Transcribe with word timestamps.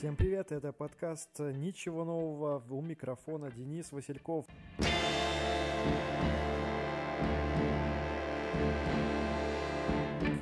Всем 0.00 0.16
привет, 0.16 0.50
это 0.50 0.72
подкаст 0.72 1.40
«Ничего 1.40 2.06
нового» 2.06 2.64
у 2.70 2.80
микрофона 2.80 3.50
Денис 3.50 3.92
Васильков. 3.92 4.46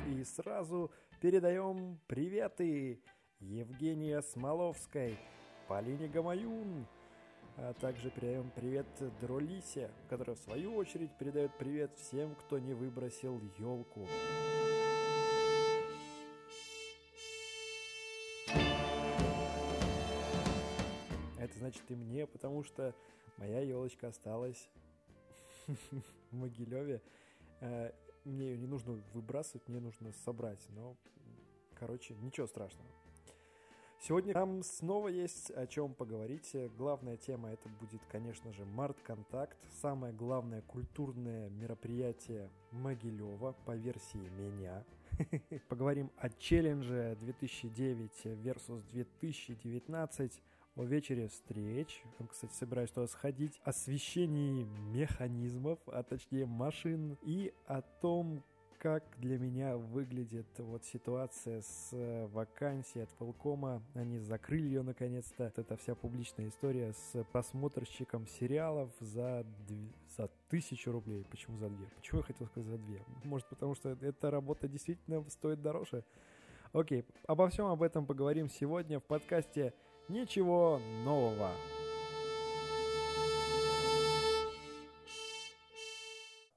И 0.07 0.23
сразу 0.23 0.89
передаем 1.19 1.99
приветы 2.07 3.01
Евгения 3.41 4.21
Смоловской, 4.21 5.19
Полине 5.67 6.07
Гамаюн, 6.07 6.87
а 7.57 7.73
также 7.73 8.11
передаем 8.11 8.51
привет 8.55 8.87
Дролисе, 9.19 9.91
которая 10.09 10.37
в 10.37 10.39
свою 10.39 10.73
очередь 10.73 11.11
передает 11.19 11.51
привет 11.57 11.91
всем, 11.97 12.33
кто 12.35 12.59
не 12.59 12.73
выбросил 12.73 13.41
елку. 13.57 14.07
Значит 21.59 21.83
и 21.89 21.95
мне, 21.95 22.25
потому 22.25 22.63
что 22.63 22.95
моя 23.37 23.61
елочка 23.61 24.07
осталась 24.07 24.69
в 25.67 26.35
Могилеве. 26.35 27.01
Э, 27.61 27.91
мне 28.25 28.51
ее 28.51 28.57
не 28.57 28.67
нужно 28.67 29.01
выбрасывать, 29.13 29.67
мне 29.67 29.79
нужно 29.79 30.11
собрать. 30.25 30.65
Но, 30.69 30.95
короче, 31.75 32.15
ничего 32.15 32.47
страшного. 32.47 32.89
Сегодня 34.01 34.33
нам 34.33 34.63
снова 34.63 35.09
есть 35.09 35.51
о 35.51 35.67
чем 35.67 35.93
поговорить. 35.93 36.55
Главная 36.77 37.17
тема 37.17 37.51
это 37.51 37.67
будет, 37.81 38.01
конечно 38.09 38.53
же, 38.53 38.63
Март-Контакт. 38.63 39.57
Самое 39.81 40.13
главное 40.13 40.61
культурное 40.61 41.49
мероприятие 41.49 42.49
Могилева 42.71 43.55
по 43.65 43.75
версии 43.75 44.29
меня. 44.37 44.85
Поговорим 45.67 46.11
о 46.17 46.29
челлендже 46.29 47.17
2009 47.19 48.25
versus 48.41 48.81
2019 48.91 50.41
о 50.79 50.85
вечере 50.85 51.27
встреч. 51.27 52.01
Кстати, 52.29 52.53
собираюсь 52.53 52.91
туда 52.91 53.07
сходить. 53.07 53.59
О 53.65 53.71
освещении 53.71 54.63
механизмов, 54.93 55.77
а 55.87 56.03
точнее 56.03 56.45
машин. 56.45 57.17
И 57.21 57.53
о 57.67 57.81
том, 57.81 58.41
как 58.77 59.03
для 59.17 59.37
меня 59.37 59.75
выглядит 59.75 60.47
вот 60.57 60.85
ситуация 60.85 61.61
с 61.61 61.89
э, 61.91 62.27
вакансией 62.27 63.03
от 63.03 63.09
Полкома. 63.09 63.83
Они 63.93 64.19
закрыли 64.19 64.67
ее 64.67 64.81
наконец-то. 64.81 65.51
Это 65.53 65.75
вся 65.75 65.95
публичная 65.95 66.47
история 66.47 66.93
с 66.93 67.25
просмотрщиком 67.33 68.25
сериалов 68.25 68.89
за, 69.01 69.45
дв... 69.67 69.93
за 70.15 70.29
тысячу 70.47 70.93
рублей. 70.93 71.25
Почему 71.29 71.57
за 71.57 71.67
две? 71.67 71.87
Почему 71.97 72.19
я 72.19 72.23
хотел 72.23 72.47
сказать 72.47 72.69
за 72.69 72.77
две? 72.77 73.03
Может, 73.25 73.49
потому 73.49 73.75
что 73.75 73.97
эта 73.99 74.31
работа 74.31 74.69
действительно 74.69 75.29
стоит 75.29 75.61
дороже? 75.61 76.05
Окей, 76.71 77.03
обо 77.27 77.49
всем 77.49 77.65
об 77.65 77.83
этом 77.83 78.05
поговорим 78.05 78.47
сегодня 78.47 79.01
в 79.01 79.03
подкасте 79.03 79.73
«Ничего 80.09 80.81
нового». 81.05 81.51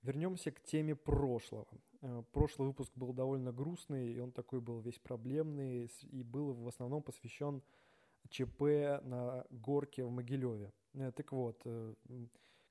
Вернемся 0.03 0.51
к 0.51 0.61
теме 0.63 0.97
прошлого. 0.97 1.69
Э, 2.01 2.23
прошлый 2.33 2.69
выпуск 2.69 2.91
был 2.97 3.13
довольно 3.13 3.53
грустный, 3.53 4.13
и 4.13 4.19
он 4.19 4.33
такой 4.33 4.61
был 4.61 4.81
весь 4.81 4.99
проблемный, 4.99 5.91
и 6.11 6.23
был 6.23 6.55
в 6.55 6.67
основном 6.67 7.03
посвящен 7.03 7.63
ЧП 8.29 9.03
на 9.03 9.45
горке 9.51 10.03
в 10.05 10.11
Могилеве. 10.11 10.73
Э, 10.95 11.13
так 11.13 11.31
вот, 11.31 11.61
э, 11.67 11.95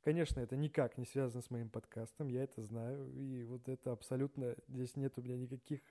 конечно, 0.03 0.41
это 0.41 0.57
никак 0.57 0.97
не 0.97 1.05
связано 1.05 1.41
с 1.41 1.49
моим 1.49 1.69
подкастом, 1.69 2.27
я 2.27 2.43
это 2.43 2.63
знаю, 2.63 3.09
и 3.13 3.43
вот 3.43 3.69
это 3.69 3.93
абсолютно, 3.93 4.55
здесь 4.67 4.97
нет 4.97 5.17
у 5.17 5.21
меня 5.21 5.37
никаких 5.37 5.81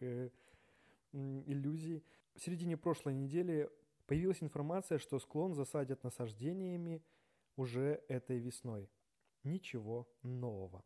иллюзий. 1.12 2.04
В 2.34 2.40
середине 2.40 2.76
прошлой 2.76 3.14
недели 3.14 3.70
появилась 4.10 4.42
информация, 4.42 4.98
что 4.98 5.20
склон 5.20 5.54
засадят 5.54 6.02
насаждениями 6.02 7.00
уже 7.54 8.02
этой 8.08 8.40
весной. 8.40 8.90
Ничего 9.44 10.08
нового. 10.24 10.82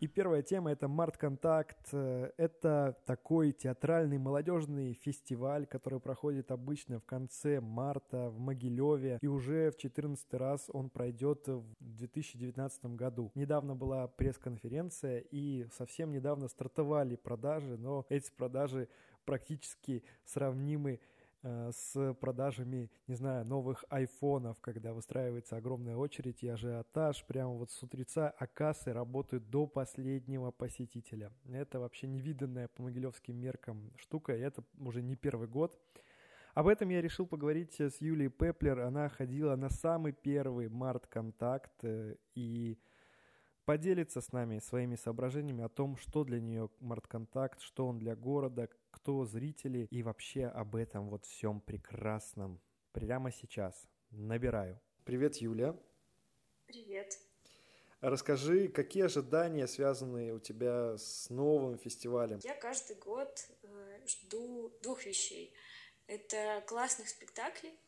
И 0.00 0.08
первая 0.08 0.42
тема— 0.42 0.72
это 0.72 0.88
«Март-контакт». 0.88 1.92
Это 1.92 2.96
такой 3.04 3.52
театральный 3.52 4.16
молодежный 4.16 4.94
фестиваль, 4.94 5.66
который 5.66 6.00
проходит 6.00 6.50
обычно 6.50 6.98
в 6.98 7.04
конце 7.04 7.60
марта 7.60 8.30
в 8.30 8.38
Могилеве. 8.38 9.18
И 9.20 9.26
уже 9.26 9.70
в 9.70 9.76
14 9.76 10.32
раз 10.34 10.70
он 10.72 10.88
пройдет 10.88 11.46
в 11.46 11.76
2019 11.80 12.96
году. 12.96 13.30
Недавно 13.34 13.76
была 13.76 14.08
пресс-конференция, 14.08 15.18
и 15.18 15.66
совсем 15.70 16.12
недавно 16.12 16.48
стартовали 16.48 17.16
продажи, 17.16 17.76
но 17.76 18.06
эти 18.08 18.32
продажи 18.32 18.88
практически 19.30 20.02
сравнимы 20.24 20.98
Э, 21.42 21.70
с 21.72 22.14
продажами, 22.20 22.90
не 23.06 23.14
знаю, 23.14 23.46
новых 23.46 23.84
айфонов, 23.88 24.60
когда 24.60 24.92
выстраивается 24.92 25.56
огромная 25.56 25.96
очередь 25.96 26.42
и 26.42 26.48
ажиотаж, 26.48 27.24
прямо 27.24 27.54
вот 27.54 27.70
с 27.70 27.82
утреца, 27.82 28.28
а 28.38 28.46
кассы 28.46 28.92
работают 28.92 29.48
до 29.48 29.66
последнего 29.66 30.50
посетителя. 30.50 31.32
Это 31.50 31.80
вообще 31.80 32.08
невиданная 32.08 32.68
по 32.68 32.82
могилевским 32.82 33.36
меркам 33.36 33.90
штука, 33.96 34.36
и 34.36 34.40
это 34.40 34.62
уже 34.78 35.00
не 35.00 35.16
первый 35.16 35.48
год. 35.48 35.80
Об 36.52 36.66
этом 36.66 36.90
я 36.90 37.00
решил 37.00 37.26
поговорить 37.26 37.80
с 37.80 38.02
Юлией 38.02 38.30
Пеплер. 38.30 38.80
Она 38.80 39.08
ходила 39.08 39.56
на 39.56 39.70
самый 39.70 40.12
первый 40.12 40.68
март-контакт 40.68 41.84
э, 41.84 42.16
и 42.34 42.78
поделится 43.64 44.20
с 44.20 44.32
нами 44.32 44.58
своими 44.58 44.96
соображениями 44.96 45.64
о 45.64 45.68
том, 45.68 45.96
что 45.96 46.24
для 46.24 46.40
нее 46.40 46.70
Мартконтакт, 46.80 47.60
что 47.60 47.86
он 47.86 47.98
для 47.98 48.16
города, 48.16 48.68
кто 48.90 49.24
зрители 49.24 49.86
и 49.90 50.02
вообще 50.02 50.46
об 50.46 50.76
этом 50.76 51.08
вот 51.08 51.26
всем 51.26 51.60
прекрасном. 51.60 52.60
Прямо 52.92 53.30
сейчас. 53.30 53.88
Набираю. 54.10 54.80
Привет, 55.04 55.36
Юля. 55.36 55.76
Привет. 56.66 57.18
Расскажи, 58.00 58.68
какие 58.68 59.04
ожидания 59.04 59.66
связаны 59.66 60.32
у 60.32 60.38
тебя 60.38 60.96
с 60.96 61.28
новым 61.28 61.78
фестивалем? 61.78 62.40
Я 62.42 62.54
каждый 62.54 62.96
год 62.96 63.46
э, 63.62 64.00
жду 64.06 64.72
двух 64.82 65.04
вещей. 65.04 65.52
Это 66.06 66.64
классных 66.66 67.08
спектаклей 67.08 67.78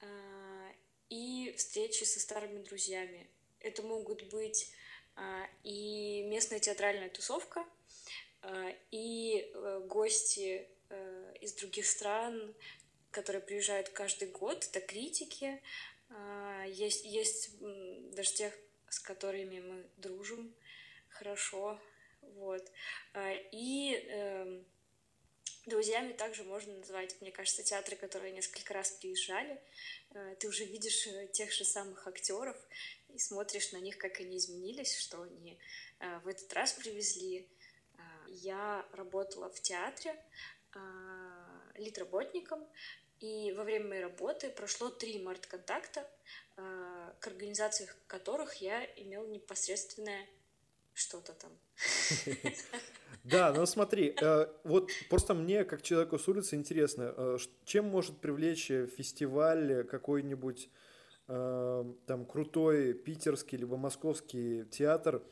э, 0.00 0.70
и 1.10 1.54
встречи 1.56 2.02
со 2.02 2.18
старыми 2.18 2.62
друзьями. 2.62 3.28
Это 3.64 3.82
могут 3.82 4.22
быть 4.24 4.70
а, 5.16 5.48
и 5.62 6.22
местная 6.26 6.60
театральная 6.60 7.08
тусовка, 7.08 7.64
а, 8.42 8.74
и 8.90 9.50
э, 9.54 9.80
гости 9.86 10.68
э, 10.90 11.34
из 11.40 11.54
других 11.54 11.86
стран, 11.86 12.54
которые 13.10 13.40
приезжают 13.40 13.88
каждый 13.88 14.28
год, 14.28 14.68
это 14.70 14.80
критики. 14.80 15.62
А, 16.10 16.64
есть, 16.66 17.06
есть 17.06 17.58
даже 18.14 18.34
тех, 18.34 18.54
с 18.90 19.00
которыми 19.00 19.60
мы 19.60 19.86
дружим 19.96 20.54
хорошо. 21.08 21.80
Вот. 22.20 22.70
И 23.52 23.94
эм, 24.08 24.66
Друзьями 25.66 26.12
также 26.12 26.44
можно 26.44 26.74
назвать, 26.74 27.16
мне 27.22 27.30
кажется, 27.30 27.62
театры, 27.62 27.96
которые 27.96 28.32
несколько 28.32 28.74
раз 28.74 28.90
приезжали. 28.90 29.58
Э, 30.10 30.34
ты 30.38 30.46
уже 30.46 30.66
видишь 30.66 31.08
тех 31.32 31.50
же 31.52 31.64
самых 31.64 32.06
актеров 32.06 32.56
и 33.14 33.18
смотришь 33.18 33.72
на 33.72 33.78
них, 33.78 33.98
как 33.98 34.20
они 34.20 34.36
изменились, 34.36 34.96
что 34.96 35.22
они 35.22 35.58
э, 36.00 36.18
в 36.20 36.28
этот 36.28 36.52
раз 36.52 36.72
привезли. 36.72 37.48
Я 38.26 38.84
работала 38.92 39.48
в 39.48 39.60
театре 39.60 40.20
литработником, 41.76 42.66
и 43.20 43.52
во 43.52 43.62
время 43.62 43.88
моей 43.88 44.02
работы 44.02 44.50
прошло 44.50 44.90
три 44.90 45.22
март-контакта, 45.22 46.10
к 46.56 47.26
организации 47.26 47.88
которых 48.08 48.56
я 48.56 48.84
имела 48.96 49.26
непосредственное 49.26 50.26
что-то 50.94 51.32
там. 51.34 51.52
Да, 53.24 53.54
но 53.54 53.64
смотри, 53.64 54.14
э, 54.20 54.46
вот 54.64 54.90
просто 55.08 55.32
мне, 55.32 55.64
как 55.64 55.80
человеку 55.80 56.18
с 56.18 56.28
улицы, 56.28 56.56
интересно, 56.56 57.14
э, 57.16 57.38
чем 57.64 57.86
может 57.86 58.20
привлечь 58.20 58.66
фестиваль 58.66 59.84
какой-нибудь 59.84 60.66
э, 60.66 60.68
там 61.26 62.26
крутой 62.26 62.94
питерский 62.94 63.58
либо 63.58 63.76
московский 63.76 64.64
театр 64.66 65.22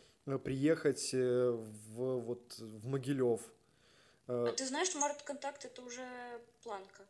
приехать 0.44 1.12
в, 1.12 2.20
вот, 2.20 2.58
в 2.58 2.86
Могилев? 2.86 3.40
А 4.26 4.52
ты 4.52 4.66
знаешь, 4.66 4.94
Март 4.94 5.22
Контакт 5.22 5.64
это 5.64 5.82
уже 5.82 6.06
планка. 6.62 7.04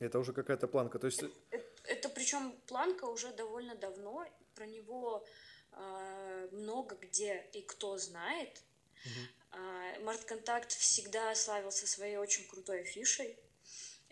Это 0.00 0.18
уже 0.18 0.32
какая-то 0.32 0.68
планка, 0.68 0.98
то 0.98 1.06
есть... 1.06 1.22
Это, 1.50 1.66
это 1.84 2.08
причем 2.08 2.52
планка 2.66 3.04
уже 3.04 3.32
довольно 3.32 3.74
давно, 3.74 4.26
про 4.54 4.66
него 4.66 5.24
а, 5.72 6.48
много 6.52 6.96
где 6.96 7.48
и 7.52 7.62
кто 7.62 7.96
знает. 7.96 8.62
Uh-huh. 9.04 10.02
Март-контакт 10.02 10.72
всегда 10.72 11.34
славился 11.34 11.86
своей 11.86 12.16
очень 12.16 12.46
крутой 12.48 12.80
афишей. 12.80 13.38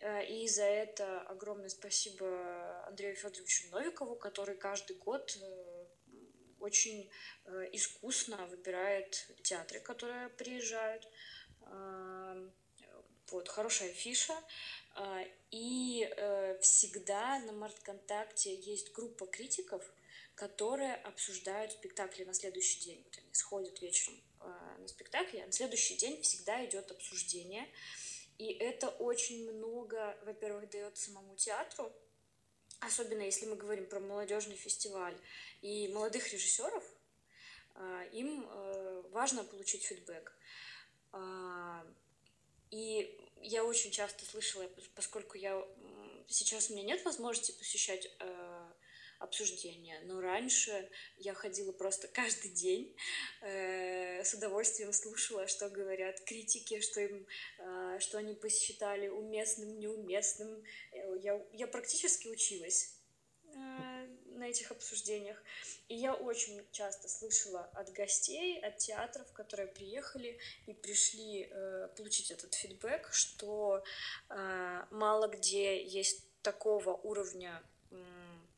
А, 0.02 0.20
и 0.20 0.48
за 0.48 0.64
это 0.64 1.20
огромное 1.22 1.68
спасибо 1.68 2.86
Андрею 2.88 3.14
Федоровичу 3.14 3.70
Новикову, 3.70 4.16
который 4.16 4.56
каждый 4.56 4.96
год 4.96 5.38
э, 5.40 5.86
очень 6.58 7.08
э, 7.44 7.68
искусно 7.72 8.46
выбирает 8.46 9.28
театры, 9.42 9.80
которые 9.80 10.28
приезжают. 10.30 11.08
Вот, 13.30 13.48
хорошая 13.48 13.92
фиша. 13.92 14.34
И 15.50 16.04
э, 16.04 16.58
всегда 16.60 17.38
на 17.38 17.52
Март-контакте 17.52 18.54
есть 18.54 18.92
группа 18.92 19.26
критиков, 19.26 19.82
которые 20.34 20.96
обсуждают 20.96 21.72
спектакли 21.72 22.24
на 22.24 22.34
следующий 22.34 22.80
день. 22.80 23.02
Вот 23.04 23.16
они 23.16 23.32
сходят 23.32 23.80
вечером 23.80 24.20
на 24.40 24.88
спектакль, 24.88 25.38
а 25.40 25.46
на 25.46 25.52
следующий 25.52 25.96
день 25.96 26.20
всегда 26.20 26.62
идет 26.66 26.90
обсуждение. 26.90 27.66
И 28.38 28.52
это 28.52 28.88
очень 28.88 29.50
много, 29.50 30.16
во-первых, 30.24 30.70
дает 30.70 30.96
самому 30.96 31.36
театру, 31.36 31.92
особенно 32.80 33.22
если 33.22 33.46
мы 33.46 33.56
говорим 33.56 33.86
про 33.86 34.00
молодежный 34.00 34.56
фестиваль 34.56 35.16
и 35.60 35.88
молодых 35.88 36.32
режиссеров, 36.32 36.84
а, 37.74 38.04
им 38.12 38.46
э, 38.50 39.02
важно 39.10 39.44
получить 39.44 39.84
фидбэк. 39.84 40.36
И 42.70 43.20
я 43.42 43.64
очень 43.64 43.90
часто 43.90 44.24
слышала, 44.24 44.68
поскольку 44.94 45.36
я 45.36 45.62
сейчас 46.26 46.70
у 46.70 46.74
меня 46.74 46.84
нет 46.84 47.04
возможности 47.04 47.52
посещать 47.52 48.10
э, 48.18 48.51
обсуждения, 49.22 50.00
но 50.04 50.20
раньше 50.20 50.88
я 51.18 51.34
ходила 51.34 51.72
просто 51.72 52.08
каждый 52.08 52.50
день, 52.50 52.94
э, 53.40 54.24
с 54.24 54.34
удовольствием 54.34 54.92
слушала, 54.92 55.46
что 55.46 55.70
говорят 55.70 56.20
критики, 56.24 56.80
что 56.80 57.00
им, 57.00 57.26
э, 57.58 57.98
что 58.00 58.18
они 58.18 58.34
посчитали 58.34 59.08
уместным, 59.08 59.78
неуместным. 59.78 60.62
Э, 60.92 61.16
я, 61.22 61.40
я 61.52 61.66
практически 61.66 62.28
училась 62.28 62.96
э, 63.44 64.06
на 64.42 64.48
этих 64.48 64.70
обсуждениях. 64.72 65.42
И 65.88 65.94
я 65.94 66.14
очень 66.14 66.66
часто 66.72 67.08
слышала 67.08 67.70
от 67.74 67.92
гостей, 67.92 68.60
от 68.60 68.78
театров, 68.78 69.32
которые 69.32 69.68
приехали 69.68 70.38
и 70.66 70.74
пришли 70.74 71.48
э, 71.50 71.88
получить 71.96 72.30
этот 72.30 72.54
фидбэк, 72.54 73.12
что 73.12 73.84
э, 74.30 74.86
мало 74.90 75.28
где 75.28 75.82
есть 75.84 76.24
такого 76.42 76.94
уровня 76.94 77.62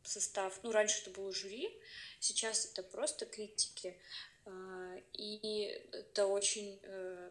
состав. 0.09 0.59
Ну, 0.63 0.73
раньше 0.73 1.01
это 1.03 1.11
было 1.11 1.33
жюри, 1.33 1.69
сейчас 2.21 2.67
это 2.67 2.83
просто 2.83 3.27
критики. 3.27 3.99
Э, 4.47 5.01
и 5.13 5.65
это 5.93 6.27
очень 6.27 6.81
э, 6.83 7.31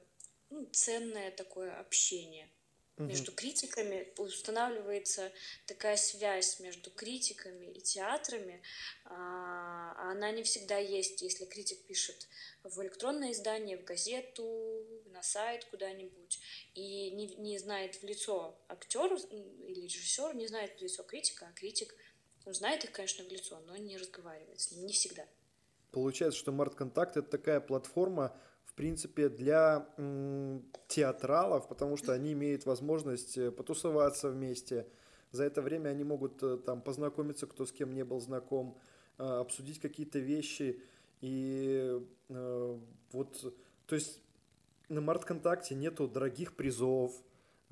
ну, 0.50 0.66
ценное 0.72 1.32
такое 1.32 1.78
общение 1.80 2.50
угу. 2.98 3.06
между 3.06 3.32
критиками 3.32 4.08
устанавливается 4.18 5.32
такая 5.66 5.98
связь 5.98 6.60
между 6.60 6.92
критиками 6.92 7.66
и 7.72 7.82
театрами. 7.82 8.62
А 9.06 10.12
она 10.12 10.32
не 10.32 10.44
всегда 10.44 10.78
есть, 10.78 11.22
если 11.22 11.46
критик 11.46 11.86
пишет 11.86 12.28
в 12.64 12.82
электронное 12.82 13.32
издание, 13.32 13.78
в 13.78 13.84
газету, 13.84 14.86
на 15.08 15.22
сайт 15.22 15.66
куда-нибудь 15.66 16.40
и 16.74 17.12
не, 17.12 17.36
не 17.36 17.60
знает 17.60 17.96
в 17.96 18.04
лицо 18.04 18.58
актер 18.68 19.14
или 19.14 19.82
режиссер, 19.82 20.36
не 20.36 20.48
знает 20.48 20.78
в 20.78 20.82
лицо 20.82 21.04
критика, 21.04 21.48
а 21.48 21.54
критик 21.54 21.96
он 22.46 22.54
знает 22.54 22.84
их, 22.84 22.92
конечно, 22.92 23.24
в 23.24 23.30
лицо, 23.30 23.60
но 23.68 23.78
не 23.78 23.98
разговаривает 23.98 24.60
с 24.60 24.72
ним, 24.72 24.86
не 24.86 24.94
всегда. 24.94 25.24
Получается, 25.92 26.40
что 26.40 26.52
Март 26.52 26.76
Контакт 26.76 27.18
это 27.18 27.30
такая 27.30 27.60
платформа, 27.60 28.36
в 28.66 28.74
принципе, 28.74 29.30
для 29.30 29.88
м, 29.98 30.66
театралов, 30.88 31.68
потому 31.68 31.98
что 31.98 32.14
они 32.14 32.34
имеют 32.34 32.66
возможность 32.66 33.38
э, 33.38 33.52
потусоваться 33.52 34.30
вместе. 34.30 34.88
За 35.32 35.44
это 35.44 35.62
время 35.62 35.90
они 35.90 36.04
могут 36.04 36.42
э, 36.42 36.58
там 36.58 36.82
познакомиться, 36.82 37.48
кто 37.48 37.66
с 37.66 37.72
кем 37.72 37.94
не 37.94 38.04
был 38.04 38.20
знаком, 38.20 38.78
э, 39.20 39.24
обсудить 39.24 39.80
какие-то 39.80 40.20
вещи. 40.20 40.82
И 41.22 42.02
э, 42.30 42.80
вот, 43.12 43.56
то 43.86 43.96
есть 43.96 44.20
на 44.90 45.02
Март-контакте 45.02 45.76
нету 45.76 46.08
дорогих 46.08 46.56
призов, 46.56 47.14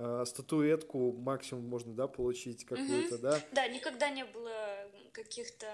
э, 0.01 0.25
статуэтку 0.25 1.13
максимум 1.13 1.67
можно, 1.67 1.93
да, 1.93 2.07
получить 2.07 2.65
какую-то, 2.65 3.15
угу. 3.15 3.21
да? 3.21 3.41
Да, 3.51 3.67
никогда 3.67 4.09
не 4.09 4.25
было 4.25 4.89
каких-то 5.11 5.67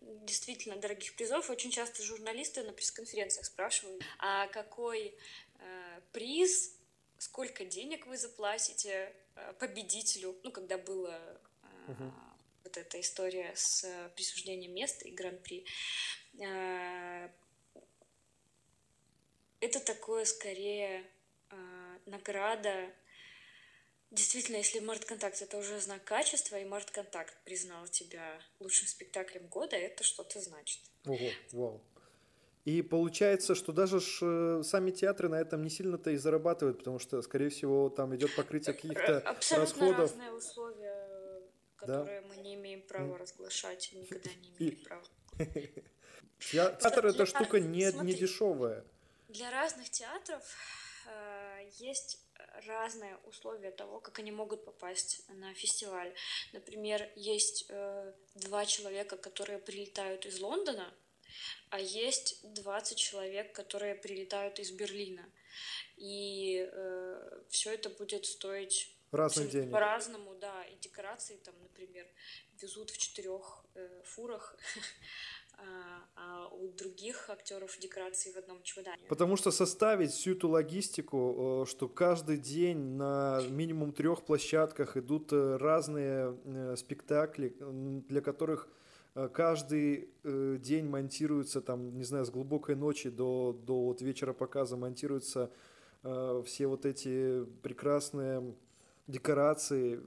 действительно 0.00 0.76
дорогих 0.76 1.14
призов. 1.16 1.50
Очень 1.50 1.70
часто 1.70 2.02
журналисты 2.02 2.62
на 2.62 2.72
пресс-конференциях 2.72 3.46
спрашивают, 3.46 4.02
а 4.18 4.46
какой 4.48 5.14
э, 5.58 6.00
приз, 6.12 6.76
сколько 7.18 7.64
денег 7.64 8.06
вы 8.06 8.16
заплатите 8.16 9.12
э, 9.34 9.52
победителю, 9.58 10.36
ну, 10.42 10.50
когда 10.50 10.78
была 10.78 11.18
э, 11.18 11.92
угу. 11.92 12.12
вот 12.64 12.76
эта 12.76 13.00
история 13.00 13.52
с 13.54 13.84
присуждением 14.14 14.74
места 14.74 15.06
и 15.06 15.12
гран-при. 15.12 15.66
Э, 16.40 17.28
это 19.60 19.80
такое 19.80 20.24
скорее 20.24 21.04
э, 21.50 21.98
награда 22.06 22.90
Действительно, 24.16 24.56
если 24.56 24.80
Март-контакт 24.80 25.42
это 25.42 25.58
уже 25.58 25.78
знак 25.78 26.02
качества, 26.04 26.56
и 26.56 26.64
Март-контакт 26.64 27.36
признал 27.44 27.86
тебя 27.86 28.40
лучшим 28.60 28.88
спектаклем 28.88 29.46
года, 29.48 29.76
это 29.76 30.04
что-то 30.04 30.40
значит. 30.40 30.80
Ого, 31.04 31.30
вау. 31.52 31.82
И 32.64 32.80
получается, 32.80 33.54
что 33.54 33.72
даже 33.72 34.00
ж, 34.00 34.20
э, 34.22 34.62
сами 34.64 34.90
театры 34.90 35.28
на 35.28 35.34
этом 35.34 35.62
не 35.62 35.68
сильно-то 35.68 36.12
и 36.12 36.16
зарабатывают, 36.16 36.78
потому 36.78 36.98
что, 36.98 37.20
скорее 37.20 37.50
всего, 37.50 37.90
там 37.90 38.16
идет 38.16 38.34
покрытие 38.34 38.74
каких-то 38.74 39.18
Абсолютно 39.18 39.66
расходов. 39.66 40.10
разные 40.10 40.32
условия, 40.32 41.42
которые 41.76 42.22
да? 42.22 42.26
мы 42.28 42.36
не 42.38 42.54
имеем 42.54 42.80
права 42.82 43.18
разглашать 43.18 43.92
и 43.92 43.98
никогда 43.98 44.30
не 44.40 44.48
имеем 44.56 44.82
права. 44.82 45.04
Театр 46.38 47.06
эта 47.06 47.26
штука 47.26 47.60
не, 47.60 47.92
не 48.02 48.14
дешевая. 48.14 48.82
Для 49.28 49.50
разных 49.50 49.90
театров 49.90 50.42
э, 51.06 51.68
есть 51.78 52.25
разные 52.66 53.16
условия 53.24 53.70
того, 53.70 54.00
как 54.00 54.18
они 54.18 54.32
могут 54.32 54.64
попасть 54.64 55.22
на 55.28 55.54
фестиваль. 55.54 56.12
Например, 56.52 57.08
есть 57.16 57.66
э, 57.68 58.12
два 58.34 58.66
человека, 58.66 59.16
которые 59.16 59.58
прилетают 59.58 60.26
из 60.26 60.40
Лондона, 60.40 60.92
а 61.70 61.80
есть 61.80 62.40
20 62.42 62.96
человек, 62.96 63.52
которые 63.52 63.94
прилетают 63.94 64.58
из 64.58 64.70
Берлина. 64.70 65.24
И 65.96 66.68
э, 66.70 67.42
все 67.48 67.74
это 67.74 67.90
будет 67.90 68.26
стоить 68.26 68.96
разных 69.12 69.50
денег. 69.50 69.72
По-разному, 69.72 70.34
да. 70.34 70.64
И 70.64 70.76
декорации 70.76 71.36
там, 71.36 71.54
например, 71.62 72.06
везут 72.60 72.90
в 72.90 72.98
четырех 72.98 73.64
э, 73.74 74.02
фурах 74.04 74.56
А, 75.58 76.04
а 76.16 76.48
у 76.48 76.68
других 76.68 77.30
актеров 77.30 77.78
декорации 77.78 78.30
в 78.30 78.36
одном 78.36 78.62
чемодане. 78.62 79.02
Потому 79.08 79.36
что 79.36 79.50
составить 79.50 80.10
всю 80.10 80.32
эту 80.32 80.48
логистику, 80.48 81.62
э, 81.64 81.70
что 81.70 81.88
каждый 81.88 82.36
день 82.36 82.78
на 82.96 83.40
минимум 83.48 83.92
трех 83.92 84.22
площадках 84.22 84.96
идут 84.96 85.32
э, 85.32 85.56
разные 85.56 86.36
э, 86.44 86.76
спектакли, 86.76 87.56
для 88.08 88.20
которых 88.20 88.68
каждый 89.32 90.10
день 90.24 90.84
монтируется, 90.90 91.62
там, 91.62 91.96
не 91.96 92.04
знаю, 92.04 92.26
с 92.26 92.30
глубокой 92.30 92.76
ночи 92.76 93.08
до, 93.08 93.58
до 93.66 93.84
вот 93.84 94.02
вечера 94.02 94.34
показа 94.34 94.76
монтируются 94.76 95.50
все 96.44 96.66
вот 96.66 96.84
эти 96.84 97.46
прекрасные 97.62 98.54
декорации, 99.06 100.02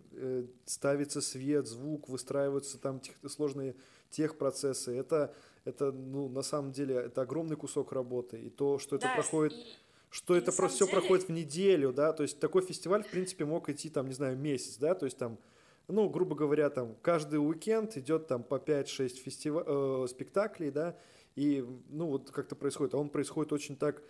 ставится 0.65 1.21
свет, 1.21 1.65
звук, 1.65 2.07
выстраиваются 2.07 2.77
там 2.77 3.01
сложные 3.27 3.75
техпроцессы. 4.09 4.95
Это, 4.95 5.33
это, 5.69 5.91
ну, 5.91 6.27
на 6.29 6.41
самом 6.41 6.71
деле, 6.71 6.95
это 6.95 7.21
огромный 7.21 7.55
кусок 7.55 7.91
работы. 7.91 8.39
И 8.39 8.49
то, 8.49 8.79
что 8.79 8.95
это 8.95 9.07
да, 9.07 9.15
проходит... 9.15 9.53
И... 9.53 9.65
Что 10.11 10.35
и 10.35 10.39
это 10.39 10.51
про, 10.51 10.67
все 10.67 10.85
деле... 10.85 10.99
проходит 10.99 11.27
в 11.27 11.31
неделю, 11.31 11.93
да, 11.93 12.13
то 12.13 12.23
есть 12.23 12.39
такой 12.39 12.63
фестиваль, 12.63 13.03
в 13.03 13.11
принципе, 13.11 13.45
мог 13.45 13.69
идти 13.69 13.89
там, 13.89 14.07
не 14.07 14.13
знаю, 14.13 14.38
месяц, 14.38 14.77
да, 14.77 14.95
то 14.95 15.05
есть 15.05 15.19
там, 15.19 15.38
ну, 15.88 16.09
грубо 16.09 16.35
говоря, 16.35 16.71
там 16.71 16.95
каждый 17.03 17.35
уикенд 17.35 17.95
идет 17.97 18.27
там 18.27 18.41
по 18.43 18.55
5-6 18.55 19.09
фестива... 19.09 19.63
э, 19.65 20.07
спектаклей, 20.07 20.71
да, 20.71 20.97
и, 21.35 21.63
ну, 21.89 22.07
вот 22.07 22.31
как-то 22.31 22.55
происходит, 22.55 22.95
а 22.95 22.97
он 22.97 23.09
происходит 23.09 23.53
очень 23.53 23.75
так 23.75 24.01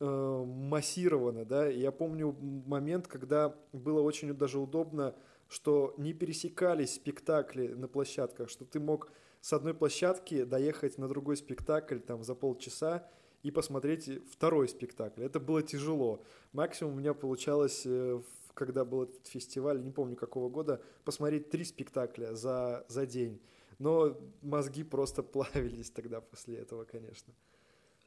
э, 0.00 0.04
массированно, 0.04 1.44
да, 1.44 1.70
и 1.70 1.78
я 1.78 1.92
помню 1.92 2.34
момент, 2.66 3.06
когда 3.06 3.54
было 3.72 4.00
очень 4.00 4.34
даже 4.34 4.58
удобно, 4.58 5.14
что 5.48 5.94
не 5.96 6.12
пересекались 6.12 6.94
спектакли 6.94 7.68
на 7.68 7.86
площадках, 7.86 8.50
что 8.50 8.64
ты 8.64 8.80
мог 8.80 9.12
с 9.46 9.52
одной 9.52 9.74
площадки 9.74 10.42
доехать 10.42 10.98
на 10.98 11.06
другой 11.06 11.36
спектакль 11.36 12.00
там 12.00 12.24
за 12.24 12.34
полчаса 12.34 13.08
и 13.44 13.52
посмотреть 13.52 14.10
второй 14.28 14.68
спектакль. 14.68 15.22
Это 15.22 15.38
было 15.38 15.62
тяжело. 15.62 16.24
Максимум 16.50 16.94
у 16.94 16.96
меня 16.96 17.14
получалось, 17.14 17.82
э, 17.84 18.20
когда 18.54 18.84
был 18.84 19.04
этот 19.04 19.24
фестиваль, 19.28 19.80
не 19.84 19.92
помню 19.92 20.16
какого 20.16 20.48
года, 20.48 20.82
посмотреть 21.04 21.48
три 21.48 21.64
спектакля 21.64 22.34
за, 22.34 22.84
за 22.88 23.06
день. 23.06 23.40
Но 23.78 24.18
мозги 24.42 24.82
просто 24.82 25.22
плавились 25.34 25.90
тогда 25.90 26.20
после 26.20 26.56
этого, 26.56 26.84
конечно. 26.84 27.32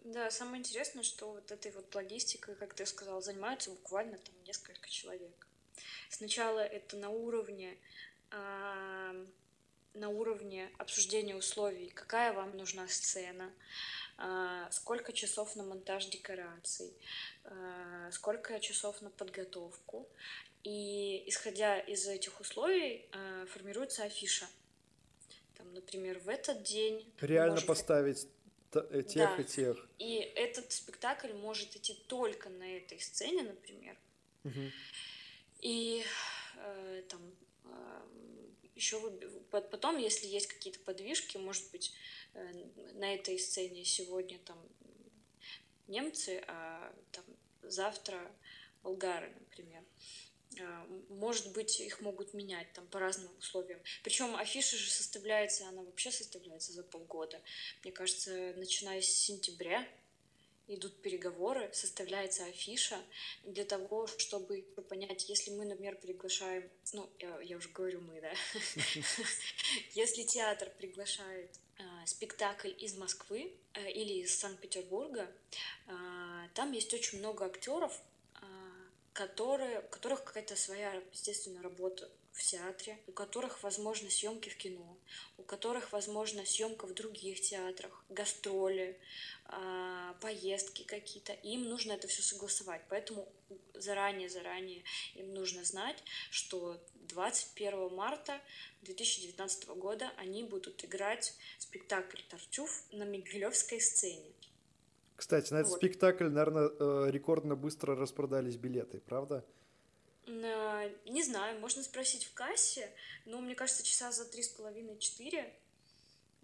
Да, 0.03 0.29
самое 0.31 0.59
интересное, 0.59 1.03
что 1.03 1.31
вот 1.31 1.53
этой 1.53 1.71
вот 1.71 1.95
логистикой, 1.95 2.55
как 2.55 2.73
ты 2.73 2.85
сказал, 2.85 3.21
занимаются 3.21 3.71
буквально 3.71 4.17
там 4.17 4.35
несколько 4.45 4.89
человек. 4.89 5.47
Сначала 6.09 6.59
это 6.59 6.97
на 6.97 7.09
уровне 7.09 7.77
на 9.93 10.09
уровне 10.09 10.69
обсуждения 10.77 11.35
условий, 11.35 11.89
какая 11.89 12.33
вам 12.33 12.55
нужна 12.55 12.87
сцена, 12.87 13.51
а, 14.17 14.69
сколько 14.71 15.13
часов 15.13 15.55
на 15.55 15.63
монтаж 15.63 16.05
декораций, 16.07 16.93
а, 17.43 18.11
сколько 18.11 18.59
часов 18.59 19.01
на 19.01 19.09
подготовку. 19.09 20.07
И 20.63 21.23
исходя 21.29 21.79
из 21.79 22.05
этих 22.05 22.41
условий 22.41 23.07
э, 23.13 23.45
формируется 23.49 24.03
афиша. 24.03 24.45
Там, 25.55 25.73
например, 25.73 26.19
в 26.19 26.27
этот 26.27 26.63
день... 26.63 27.09
Реально 27.21 27.61
поставить 27.61 28.27
э, 28.73 29.03
тех 29.03 29.37
да. 29.37 29.41
и 29.41 29.43
тех. 29.45 29.87
И 29.99 30.15
этот 30.35 30.71
спектакль 30.73 31.31
может 31.31 31.75
идти 31.77 31.93
только 32.07 32.49
на 32.49 32.75
этой 32.75 32.99
сцене, 32.99 33.43
например. 33.43 33.97
Угу. 34.43 34.71
И 35.61 36.03
э, 36.57 37.03
там 37.07 37.21
э, 37.63 38.01
еще 38.79 38.99
потом, 39.51 39.97
если 39.97 40.27
есть 40.27 40.47
какие-то 40.47 40.79
подвижки, 40.79 41.37
может 41.37 41.69
быть, 41.71 41.93
э, 42.33 42.53
на 42.93 43.13
этой 43.13 43.37
сцене 43.37 43.83
сегодня 43.83 44.39
там 44.39 44.57
немцы, 45.87 46.43
а 46.47 46.93
там 47.11 47.25
завтра 47.61 48.19
болгары, 48.83 49.33
например. 49.39 49.83
А, 50.59 50.87
может 51.09 51.51
быть, 51.53 51.79
их 51.79 52.01
могут 52.01 52.33
менять 52.33 52.71
там 52.73 52.87
по 52.87 52.99
разным 52.99 53.31
условиям. 53.37 53.79
Причем 54.03 54.35
афиша 54.35 54.77
же 54.77 54.89
составляется, 54.89 55.67
она 55.67 55.83
вообще 55.83 56.11
составляется 56.11 56.71
за 56.73 56.83
полгода. 56.83 57.41
Мне 57.83 57.91
кажется, 57.91 58.53
начиная 58.55 59.01
с 59.01 59.09
сентября 59.09 59.87
идут 60.69 61.01
переговоры, 61.01 61.69
составляется 61.73 62.45
афиша 62.45 62.97
для 63.43 63.65
того, 63.65 64.07
чтобы 64.07 64.61
понять, 64.87 65.27
если 65.27 65.51
мы, 65.51 65.65
например, 65.65 65.95
приглашаем, 65.97 66.69
ну, 66.93 67.09
я, 67.19 67.41
я 67.41 67.57
уже 67.57 67.69
говорю 67.69 68.01
мы, 68.01 68.21
да, 68.21 68.31
если 69.93 70.23
театр 70.23 70.71
приглашает 70.77 71.51
а, 71.77 72.05
спектакль 72.05 72.71
из 72.77 72.95
Москвы 72.95 73.51
э, 73.73 73.91
или 73.91 74.21
из 74.23 74.37
Санкт-Петербурга, 74.37 75.31
а, 75.87 76.47
там 76.53 76.71
есть 76.71 76.93
очень 76.93 77.19
много 77.19 77.45
актеров, 77.45 77.99
которые, 79.13 79.81
у 79.81 79.87
которых 79.89 80.23
какая-то 80.23 80.55
своя, 80.55 80.93
естественно, 81.11 81.61
работа 81.61 82.09
в 82.31 82.41
театре, 82.41 82.97
у 83.07 83.11
которых 83.11 83.63
возможно 83.63 84.09
съемки 84.09 84.47
в 84.47 84.55
кино, 84.55 84.97
которых 85.49 85.91
возможно 85.91 86.45
съемка 86.45 86.85
в 86.85 86.93
других 86.93 87.41
театрах, 87.41 88.05
гастроли, 88.09 88.99
э, 89.45 90.13
поездки 90.21 90.83
какие-то. 90.83 91.33
Им 91.33 91.63
нужно 91.63 91.93
это 91.93 92.07
все 92.07 92.21
согласовать. 92.21 92.83
Поэтому 92.87 93.27
заранее-заранее 93.73 94.83
им 95.15 95.33
нужно 95.33 95.63
знать, 95.65 96.03
что 96.29 96.79
21 96.93 97.89
марта 97.95 98.39
2019 98.83 99.69
года 99.69 100.11
они 100.17 100.43
будут 100.43 100.85
играть 100.85 101.33
спектакль 101.57 102.21
«Тартюф» 102.29 102.83
на 102.91 103.03
Мигелевской 103.03 103.81
сцене. 103.81 104.31
Кстати, 105.15 105.51
на 105.51 105.61
этот 105.61 105.71
вот. 105.71 105.79
спектакль, 105.79 106.25
наверное, 106.25 106.69
э, 106.79 107.07
рекордно 107.09 107.55
быстро 107.55 107.95
распродались 107.95 108.55
билеты, 108.55 108.99
правда? 108.99 109.43
Не 110.29 111.23
знаю, 111.23 111.59
можно 111.59 111.81
спросить 111.81 112.25
в 112.25 112.33
кассе, 112.33 112.91
но 113.25 113.41
мне 113.41 113.55
кажется, 113.55 113.83
часа 113.83 114.11
за 114.11 114.25
три 114.25 114.43
с 114.43 114.49
половиной-четыре 114.49 115.53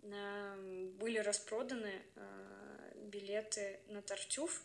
э, 0.02 0.90
были 1.00 1.20
распроданы 1.20 2.02
э, 2.16 2.92
билеты 3.04 3.80
на 3.88 4.02
Тартюф. 4.02 4.64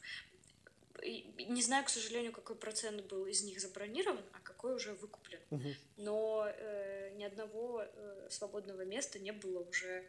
Не 1.03 1.63
знаю, 1.63 1.85
к 1.85 1.91
сожалению, 1.91 2.33
какой 2.33 2.57
процент 2.57 3.05
был 3.07 3.27
из 3.27 3.43
них 3.43 3.61
забронирован, 3.61 4.25
а 4.33 4.41
какой 4.41 4.75
уже 4.75 4.95
выкуплен. 4.95 5.41
Угу. 5.51 5.69
Но 5.99 6.47
э, 6.47 7.13
ни 7.17 7.25
одного 7.25 7.83
э, 7.83 8.29
свободного 8.31 8.85
места 8.87 9.19
не 9.19 9.33
было 9.33 9.61
уже. 9.61 10.05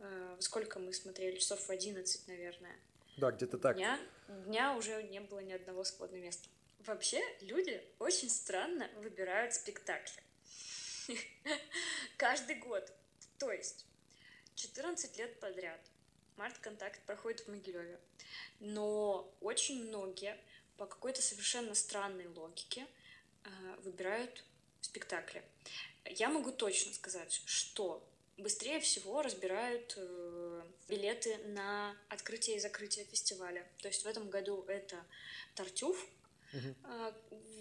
Э, 0.00 0.36
сколько 0.40 0.80
мы 0.80 0.92
смотрели? 0.92 1.36
Часов 1.36 1.60
в 1.60 1.70
11, 1.70 2.26
наверное. 2.26 2.76
Да, 3.16 3.30
где-то 3.30 3.58
так. 3.58 3.76
Дня, 3.76 4.00
дня 4.46 4.76
уже 4.76 5.02
не 5.04 5.20
было 5.20 5.40
ни 5.40 5.52
одного 5.52 5.84
свободного 5.84 6.22
места. 6.22 6.48
Вообще, 6.86 7.22
люди 7.40 7.82
очень 7.98 8.30
странно 8.30 8.90
выбирают 8.96 9.54
спектакли. 9.54 10.22
Каждый 12.16 12.56
год. 12.56 12.90
То 13.38 13.52
есть, 13.52 13.84
14 14.54 15.16
лет 15.18 15.38
подряд 15.40 15.80
Март-контакт 16.36 17.02
проходит 17.02 17.40
в 17.40 17.48
Могилеве. 17.48 18.00
Но 18.60 19.30
очень 19.40 19.84
многие 19.84 20.38
по 20.78 20.86
какой-то 20.86 21.20
совершенно 21.20 21.74
странной 21.74 22.28
логике 22.28 22.86
э, 23.44 23.48
выбирают 23.82 24.42
спектакли. 24.80 25.42
Я 26.06 26.30
могу 26.30 26.50
точно 26.50 26.94
сказать, 26.94 27.42
что 27.44 28.02
быстрее 28.38 28.80
всего 28.80 29.20
разбирают 29.20 29.94
э, 29.98 30.62
билеты 30.88 31.36
на 31.48 31.94
открытие 32.08 32.56
и 32.56 32.60
закрытие 32.60 33.04
фестиваля. 33.04 33.66
То 33.82 33.88
есть 33.88 34.04
в 34.04 34.06
этом 34.06 34.30
году 34.30 34.64
это 34.66 35.04
Тартюф 35.54 36.06
uh 36.52 37.14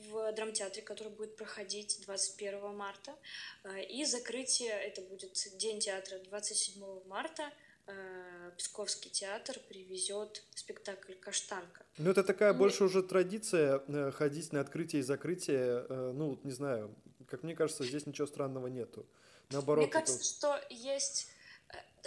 в 0.09 0.31
драмтеатре, 0.33 0.81
который 0.81 1.09
будет 1.09 1.35
проходить 1.35 2.01
21 2.05 2.75
марта. 2.75 3.15
Э, 3.63 3.83
и 3.83 4.05
закрытие, 4.05 4.71
это 4.71 5.01
будет 5.01 5.33
День 5.57 5.79
театра 5.79 6.17
27 6.29 7.07
марта. 7.07 7.51
Э, 7.87 8.51
Псковский 8.57 9.09
театр 9.09 9.57
привезет 9.67 10.43
спектакль 10.55 11.13
«Каштанка». 11.13 11.85
Ну, 11.97 12.11
это 12.11 12.23
такая 12.23 12.53
ну, 12.53 12.59
больше 12.59 12.83
уже 12.83 13.03
традиция 13.03 13.81
ходить 14.11 14.51
на 14.51 14.61
открытие 14.61 15.01
и 15.01 15.03
закрытие. 15.03 15.85
Ну, 15.89 16.39
не 16.43 16.51
знаю, 16.51 16.95
как 17.27 17.43
мне 17.43 17.55
кажется, 17.55 17.83
здесь 17.83 18.05
ничего 18.05 18.27
странного 18.27 18.67
нету. 18.67 19.05
Наоборот. 19.49 19.85
Мне 19.85 19.91
кажется, 19.91 20.15
это... 20.15 20.23
что 20.23 20.61
есть... 20.69 21.29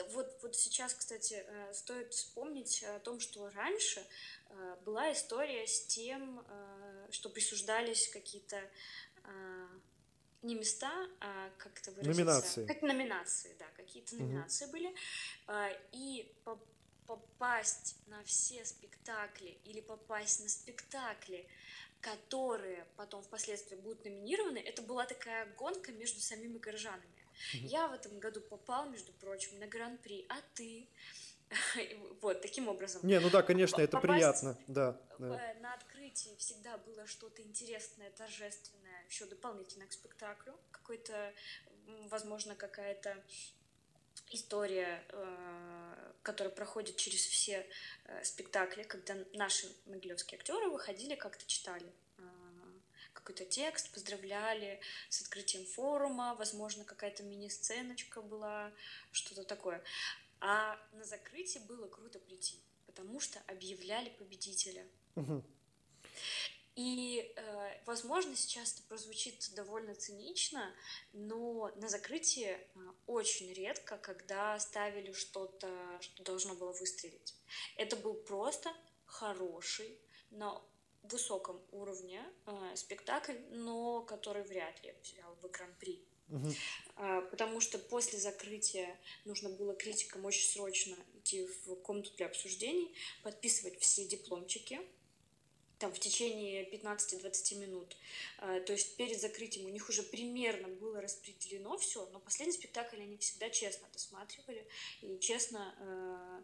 Э, 0.03 0.09
вот, 0.13 0.39
вот 0.43 0.57
сейчас, 0.57 0.95
кстати, 0.95 1.45
э, 1.47 1.75
стоит 1.75 2.13
вспомнить 2.15 2.83
о 2.85 2.99
том, 3.01 3.21
что 3.21 3.51
раньше 3.51 4.05
э, 4.49 4.77
была 4.85 5.13
история 5.13 5.67
с 5.67 5.87
тем, 5.87 6.45
что 7.11 7.29
присуждались 7.29 8.09
какие-то 8.09 8.61
не 10.43 10.57
места, 10.57 10.91
а 11.21 11.51
как 11.59 11.79
это 11.79 11.93
выразиться? 11.93 12.21
Номинации. 12.21 12.67
Как 12.67 12.83
номинации, 12.83 13.57
да, 13.59 13.67
какие-то 13.77 14.17
номинации 14.17 14.65
угу. 14.65 14.73
были. 14.73 14.95
И 15.93 16.35
попасть 17.07 17.97
на 18.09 18.25
все 18.25 18.65
спектакли 18.65 19.59
или 19.65 19.81
попасть 19.81 20.43
на 20.43 20.49
спектакли, 20.49 21.47
которые 22.01 22.87
потом 22.97 23.23
впоследствии 23.23 23.77
будут 23.77 24.05
номинированы, 24.05 24.59
это 24.59 24.83
была 24.83 25.07
такая 25.07 25.47
гонка 25.55 25.93
между 25.93 26.21
самими 26.21 26.59
горожанами. 26.59 27.12
Я 27.53 27.89
в 27.89 27.93
этом 27.93 28.19
году 28.19 28.41
попал, 28.41 28.89
между 28.89 29.13
прочим, 29.13 29.59
на 29.59 29.67
гран-при, 29.67 30.27
а 30.29 30.37
ты? 30.55 30.89
Вот, 32.23 32.41
таким 32.41 32.69
образом. 32.69 33.01
Не, 33.05 33.21
ну 33.21 33.29
да, 33.31 33.43
конечно, 33.43 33.81
это 33.81 33.99
приятно, 33.99 34.57
да, 34.69 34.99
да. 35.19 35.55
На 35.61 35.75
открытии 35.75 36.35
всегда 36.39 36.79
было 36.79 37.07
что-то 37.07 37.43
интересное, 37.43 38.11
торжественное, 38.11 39.05
еще 39.09 39.27
дополнительно 39.27 39.87
к 39.87 39.93
спектаклю. 39.93 40.55
Какой-то, 40.71 41.33
возможно, 42.09 42.55
какая-то 42.55 43.23
история, 44.31 45.05
э, 45.11 46.13
которая 46.23 46.55
проходит 46.55 46.97
через 46.97 47.21
все 47.27 47.67
э, 48.05 48.25
спектакли, 48.25 48.83
когда 48.83 49.15
наши 49.35 49.67
могилевские 49.87 50.39
актеры 50.39 50.71
выходили, 50.71 51.15
как-то 51.15 51.45
читали 51.47 51.93
какой-то 53.23 53.45
текст, 53.45 53.93
поздравляли 53.93 54.81
с 55.09 55.23
открытием 55.23 55.65
форума, 55.65 56.35
возможно, 56.35 56.85
какая-то 56.85 57.23
мини-сценочка 57.23 58.21
была, 58.21 58.73
что-то 59.13 59.45
такое. 59.45 59.83
А 60.41 60.79
на 60.93 61.05
закрытии 61.05 61.61
было 61.61 61.87
круто 61.87 62.19
прийти, 62.19 62.61
потому 62.87 63.21
что 63.21 63.41
объявляли 63.47 64.11
победителя. 64.11 64.87
Угу. 65.15 65.45
И, 66.75 67.33
э, 67.37 67.83
возможно, 67.85 68.35
сейчас 68.35 68.73
это 68.73 68.83
прозвучит 68.89 69.55
довольно 69.55 69.95
цинично, 69.95 70.75
но 71.13 71.71
на 71.77 71.89
закрытии 71.89 72.49
э, 72.49 72.59
очень 73.07 73.53
редко, 73.53 73.99
когда 73.99 74.59
ставили 74.59 75.13
что-то, 75.13 75.71
что 76.01 76.25
должно 76.25 76.55
было 76.55 76.73
выстрелить. 76.73 77.35
Это 77.77 77.95
был 77.97 78.15
просто 78.15 78.73
хороший, 79.05 79.99
но 80.31 80.67
высоком 81.05 81.61
уровне 81.73 82.23
э, 82.47 82.77
спектакль, 82.77 83.37
но 83.51 84.03
который 84.03 84.43
вряд 84.43 84.83
ли 84.83 84.95
взял 85.03 85.35
бы 85.37 85.49
гран-при. 85.49 86.01
Угу. 86.29 86.49
Э, 86.97 87.23
потому 87.31 87.61
что 87.61 87.79
после 87.79 88.19
закрытия 88.19 88.99
нужно 89.25 89.51
было 89.51 89.75
критикам 89.75 90.25
очень 90.25 90.49
срочно 90.49 90.97
идти 91.19 91.47
в 91.67 91.75
комнату 91.77 92.11
для 92.17 92.27
обсуждений, 92.27 92.95
подписывать 93.23 93.79
все 93.81 94.07
дипломчики, 94.07 94.81
там 95.83 95.93
в 95.93 95.99
течение 95.99 96.71
15-20 96.71 97.59
минут. 97.59 97.97
Э, 98.39 98.61
то 98.61 98.73
есть 98.73 98.97
перед 98.97 99.21
закрытием 99.21 99.67
у 99.67 99.69
них 99.69 99.89
уже 99.89 100.05
примерно 100.05 100.69
было 100.69 101.01
распределено 101.01 101.77
все, 101.77 102.09
но 102.13 102.21
последний 102.21 102.55
спектакль 102.55 103.01
они 103.03 103.17
всегда 103.17 103.51
честно 103.51 103.89
досматривали 103.93 104.65
и 105.01 105.19
честно 105.19 105.75
э, 105.81 106.43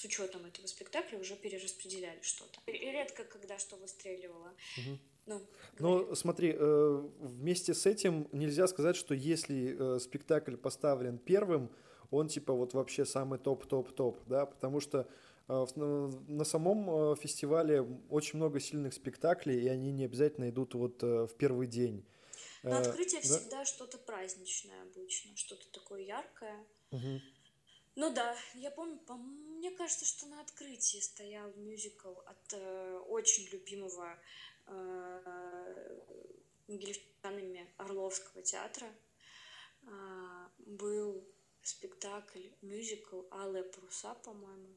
с 0.00 0.04
учетом 0.04 0.46
этого 0.46 0.66
спектакля 0.66 1.18
уже 1.18 1.36
перераспределяли 1.36 2.20
что-то. 2.22 2.58
И 2.66 2.72
редко, 2.72 3.24
когда 3.24 3.58
что 3.58 3.76
выстреливало. 3.76 4.54
Угу. 4.78 4.98
Ну, 5.26 5.46
Но 5.78 6.14
смотри, 6.14 6.56
э, 6.58 7.08
вместе 7.18 7.74
с 7.74 7.84
этим 7.84 8.26
нельзя 8.32 8.66
сказать, 8.66 8.96
что 8.96 9.14
если 9.14 9.76
э, 9.78 9.98
спектакль 10.00 10.56
поставлен 10.56 11.18
первым, 11.18 11.70
он 12.10 12.28
типа 12.28 12.54
вот 12.54 12.72
вообще 12.72 13.04
самый 13.04 13.38
топ-топ-топ, 13.38 14.18
да, 14.26 14.46
потому 14.46 14.80
что 14.80 15.06
э, 15.48 15.66
на 15.76 16.44
самом 16.44 17.14
фестивале 17.16 17.82
очень 18.08 18.38
много 18.38 18.58
сильных 18.58 18.94
спектаклей, 18.94 19.60
и 19.60 19.68
они 19.68 19.92
не 19.92 20.06
обязательно 20.06 20.48
идут 20.48 20.74
вот 20.74 21.02
в 21.02 21.34
первый 21.36 21.66
день. 21.66 22.06
Но 22.62 22.78
открытие 22.78 23.20
да? 23.20 23.28
всегда 23.28 23.64
что-то 23.66 23.98
праздничное 23.98 24.82
обычно, 24.82 25.36
что-то 25.36 25.70
такое 25.72 26.00
яркое. 26.00 26.56
Угу. 26.90 27.20
Ну 27.96 28.12
да, 28.12 28.36
я 28.54 28.70
помню, 28.70 28.98
по 28.98 29.14
мне 29.14 29.70
кажется, 29.72 30.06
что 30.06 30.26
на 30.26 30.40
открытии 30.40 30.98
стоял 30.98 31.52
мюзикл 31.54 32.12
от 32.24 32.52
э, 32.52 32.98
очень 33.08 33.46
любимого 33.50 34.18
э, 34.66 36.00
ангельчанами 36.68 37.68
Орловского 37.76 38.42
театра. 38.42 38.88
Э, 39.82 40.46
был 40.58 41.22
спектакль, 41.62 42.46
мюзикл 42.62 43.22
«Алые 43.30 43.64
паруса», 43.64 44.14
по-моему. 44.14 44.74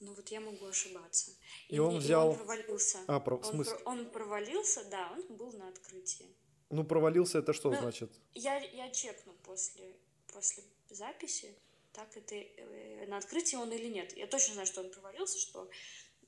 Ну 0.00 0.14
вот 0.14 0.28
я 0.28 0.40
могу 0.40 0.66
ошибаться. 0.66 1.32
И, 1.68 1.76
и 1.76 1.78
он 1.78 1.98
взял... 1.98 2.28
И 2.28 2.30
он 2.30 2.36
провалился. 2.38 2.98
А, 3.06 3.20
про... 3.20 3.36
в 3.36 3.44
смысле? 3.44 3.74
Он, 3.84 4.00
он 4.00 4.10
провалился, 4.10 4.84
да, 4.90 5.12
он 5.12 5.36
был 5.36 5.52
на 5.52 5.68
открытии. 5.68 6.34
Ну, 6.70 6.84
провалился 6.84 7.38
это 7.38 7.52
что 7.52 7.70
ну, 7.70 7.78
значит? 7.78 8.10
Я, 8.34 8.58
я 8.58 8.90
чекну 8.90 9.34
после, 9.44 9.94
после 10.32 10.64
записи 10.88 11.54
так 11.92 12.16
это 12.16 12.34
э, 12.34 13.06
на 13.06 13.18
открытии 13.18 13.56
он 13.56 13.70
или 13.72 13.88
нет. 13.88 14.16
Я 14.16 14.26
точно 14.26 14.54
знаю, 14.54 14.66
что 14.66 14.80
он 14.80 14.90
провалился, 14.90 15.38
что 15.38 15.70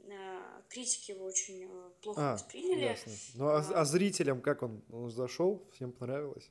э, 0.01 0.63
критики 0.69 1.13
его 1.13 1.25
очень 1.25 1.65
э, 1.65 1.91
плохо 2.03 2.31
а, 2.31 2.33
восприняли. 2.35 2.85
Ясно. 2.85 3.13
Ну 3.35 3.49
а, 3.49 3.59
а 3.59 3.85
зрителям 3.85 4.43
как 4.43 4.63
он? 4.63 4.85
Он 4.91 5.11
зашел? 5.11 5.69
Всем 5.73 5.93
понравилось? 5.93 6.51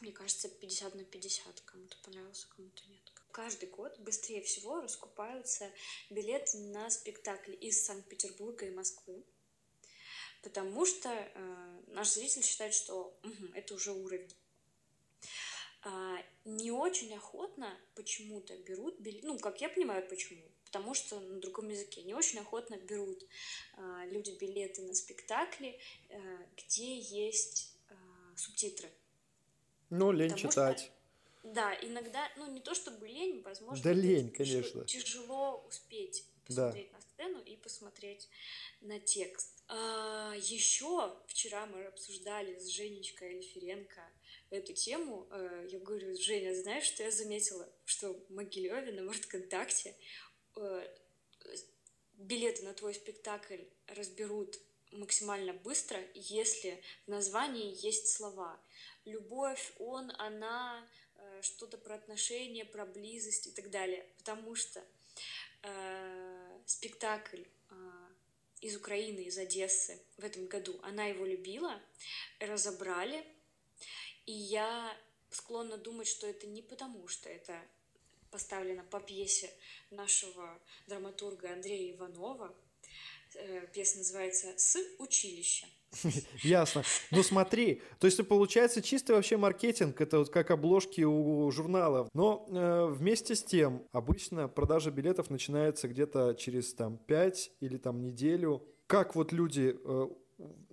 Мне 0.00 0.12
кажется, 0.12 0.48
50 0.48 0.94
на 0.94 1.04
50. 1.04 1.60
Кому-то 1.62 1.96
понравился, 2.02 2.48
кому-то 2.54 2.82
нет. 2.88 3.12
Каждый 3.30 3.68
год 3.68 3.98
быстрее 4.00 4.42
всего 4.42 4.80
раскупаются 4.80 5.70
билеты 6.10 6.58
на 6.58 6.90
спектакли 6.90 7.54
из 7.54 7.84
Санкт-Петербурга 7.84 8.66
и 8.66 8.70
Москвы. 8.70 9.24
Потому 10.42 10.86
что 10.86 11.10
э, 11.10 11.82
наш 11.88 12.12
зритель 12.12 12.42
считает, 12.42 12.72
что 12.72 13.18
угу, 13.22 13.46
это 13.54 13.74
уже 13.74 13.92
уровень 13.92 14.30
а, 14.30 14.45
не 16.44 16.70
очень 16.70 17.14
охотно 17.14 17.76
почему-то 17.94 18.56
берут 18.56 18.98
билет, 19.00 19.24
ну, 19.24 19.38
как 19.38 19.60
я 19.60 19.68
понимаю, 19.68 20.06
почему, 20.08 20.42
потому 20.64 20.94
что 20.94 21.20
на 21.20 21.40
другом 21.40 21.68
языке 21.68 22.02
не 22.02 22.14
очень 22.14 22.38
охотно 22.38 22.76
берут 22.76 23.24
а, 23.74 24.04
люди 24.06 24.30
билеты 24.38 24.82
на 24.82 24.94
спектакли, 24.94 25.78
а, 26.10 26.16
где 26.56 26.98
есть 26.98 27.76
а, 27.88 27.94
субтитры. 28.36 28.88
Ну, 29.90 30.12
лень 30.12 30.30
потому 30.30 30.50
читать. 30.50 30.80
Что, 30.80 31.52
да, 31.52 31.74
иногда, 31.82 32.28
ну, 32.36 32.50
не 32.50 32.60
то 32.60 32.74
чтобы 32.74 33.06
лень, 33.06 33.42
возможно, 33.42 33.82
да 33.82 33.92
лень, 33.92 34.30
конечно. 34.30 34.84
тяжело 34.84 35.64
успеть 35.68 36.24
посмотреть 36.44 36.90
да. 36.90 36.96
на 36.96 37.02
сцену 37.02 37.40
и 37.42 37.56
посмотреть 37.56 38.28
на 38.80 38.98
текст. 39.00 39.64
А, 39.68 40.34
еще 40.36 41.16
вчера 41.26 41.66
мы 41.66 41.84
обсуждали 41.86 42.58
с 42.58 42.68
Женечкой 42.68 43.36
Эльференко 43.36 44.02
эту 44.50 44.72
тему, 44.72 45.26
э, 45.30 45.68
я 45.70 45.78
говорю, 45.78 46.16
Женя, 46.16 46.54
знаешь, 46.54 46.84
что 46.84 47.02
я 47.02 47.10
заметила? 47.10 47.68
Что 47.84 48.12
в 48.12 48.30
Могилеве 48.30 48.92
на 48.92 49.02
Мартконтакте 49.02 49.94
э, 50.56 50.88
билеты 52.14 52.62
на 52.62 52.74
твой 52.74 52.94
спектакль 52.94 53.62
разберут 53.88 54.58
максимально 54.92 55.52
быстро, 55.52 56.00
если 56.14 56.82
в 57.06 57.10
названии 57.10 57.84
есть 57.84 58.08
слова. 58.08 58.58
Любовь, 59.04 59.72
он, 59.78 60.12
она, 60.18 60.86
э, 61.16 61.42
что-то 61.42 61.78
про 61.78 61.96
отношения, 61.96 62.64
про 62.64 62.86
близость 62.86 63.48
и 63.48 63.50
так 63.50 63.70
далее. 63.70 64.06
Потому 64.18 64.54
что 64.54 64.82
э, 65.62 66.60
спектакль 66.66 67.42
э, 67.70 67.74
из 68.60 68.76
Украины, 68.76 69.20
из 69.20 69.38
Одессы 69.38 70.00
в 70.16 70.24
этом 70.24 70.46
году, 70.46 70.78
она 70.82 71.06
его 71.06 71.24
любила, 71.24 71.80
разобрали, 72.40 73.24
и 74.26 74.32
я 74.32 74.92
склонна 75.30 75.76
думать, 75.76 76.08
что 76.08 76.26
это 76.26 76.46
не 76.46 76.62
потому, 76.62 77.08
что 77.08 77.28
это 77.28 77.60
поставлено 78.30 78.84
по 78.90 79.00
пьесе 79.00 79.50
нашего 79.90 80.58
драматурга 80.86 81.52
Андрея 81.52 81.94
Иванова. 81.94 82.54
Э, 83.34 83.66
пьеса 83.72 83.98
называется 83.98 84.52
«С 84.56 84.78
училища». 84.98 85.66
Ясно. 86.42 86.82
Ну 87.10 87.22
смотри, 87.22 87.82
то 87.98 88.06
есть 88.06 88.26
получается 88.28 88.82
чистый 88.82 89.12
вообще 89.12 89.36
маркетинг, 89.36 90.00
это 90.00 90.18
вот 90.18 90.30
как 90.30 90.50
обложки 90.50 91.02
у 91.02 91.50
журналов. 91.50 92.08
Но 92.12 92.46
э, 92.48 92.86
вместе 92.86 93.34
с 93.34 93.42
тем, 93.42 93.86
обычно 93.92 94.48
продажа 94.48 94.90
билетов 94.90 95.30
начинается 95.30 95.88
где-то 95.88 96.34
через 96.34 96.74
там 96.74 96.98
5 96.98 97.52
или 97.60 97.76
там 97.78 98.02
неделю. 98.02 98.66
Как 98.86 99.14
вот 99.14 99.32
люди, 99.32 99.76
э, 99.82 100.08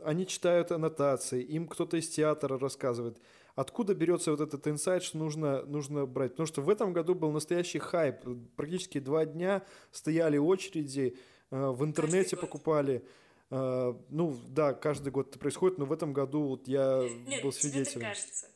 они 0.04 0.28
читают 0.28 0.72
аннотации, 0.72 1.42
им 1.44 1.68
кто-то 1.68 1.98
из 1.98 2.10
театра 2.10 2.58
рассказывает. 2.58 3.18
Откуда 3.56 3.94
берется 3.94 4.32
вот 4.32 4.42
этот 4.42 4.68
инсайт, 4.68 5.04
что 5.04 5.18
нужно, 5.18 5.64
нужно 5.64 6.06
брать? 6.06 6.32
Потому 6.32 6.48
что 6.48 6.62
в 6.62 6.70
этом 6.70 6.92
году 6.92 7.14
был 7.14 7.32
настоящий 7.32 7.80
хайп. 7.80 8.24
Практически 8.56 9.00
два 9.00 9.26
дня 9.26 9.64
стояли 9.92 10.38
очереди, 10.38 11.18
э, 11.52 11.68
в 11.68 11.84
интернете 11.84 12.36
покупали. 12.36 13.06
Э, 13.52 13.94
ну, 14.10 14.40
да, 14.48 14.74
каждый 14.74 15.12
год 15.12 15.30
это 15.30 15.38
происходит, 15.38 15.78
но 15.78 15.86
в 15.86 15.94
этом 15.94 16.14
году 16.14 16.42
вот 16.48 16.68
я 16.68 17.08
Нет, 17.28 17.44
был 17.44 17.52
свидетелем. 17.52 18.00
Тебе 18.00 18.06
кажется. 18.06 18.48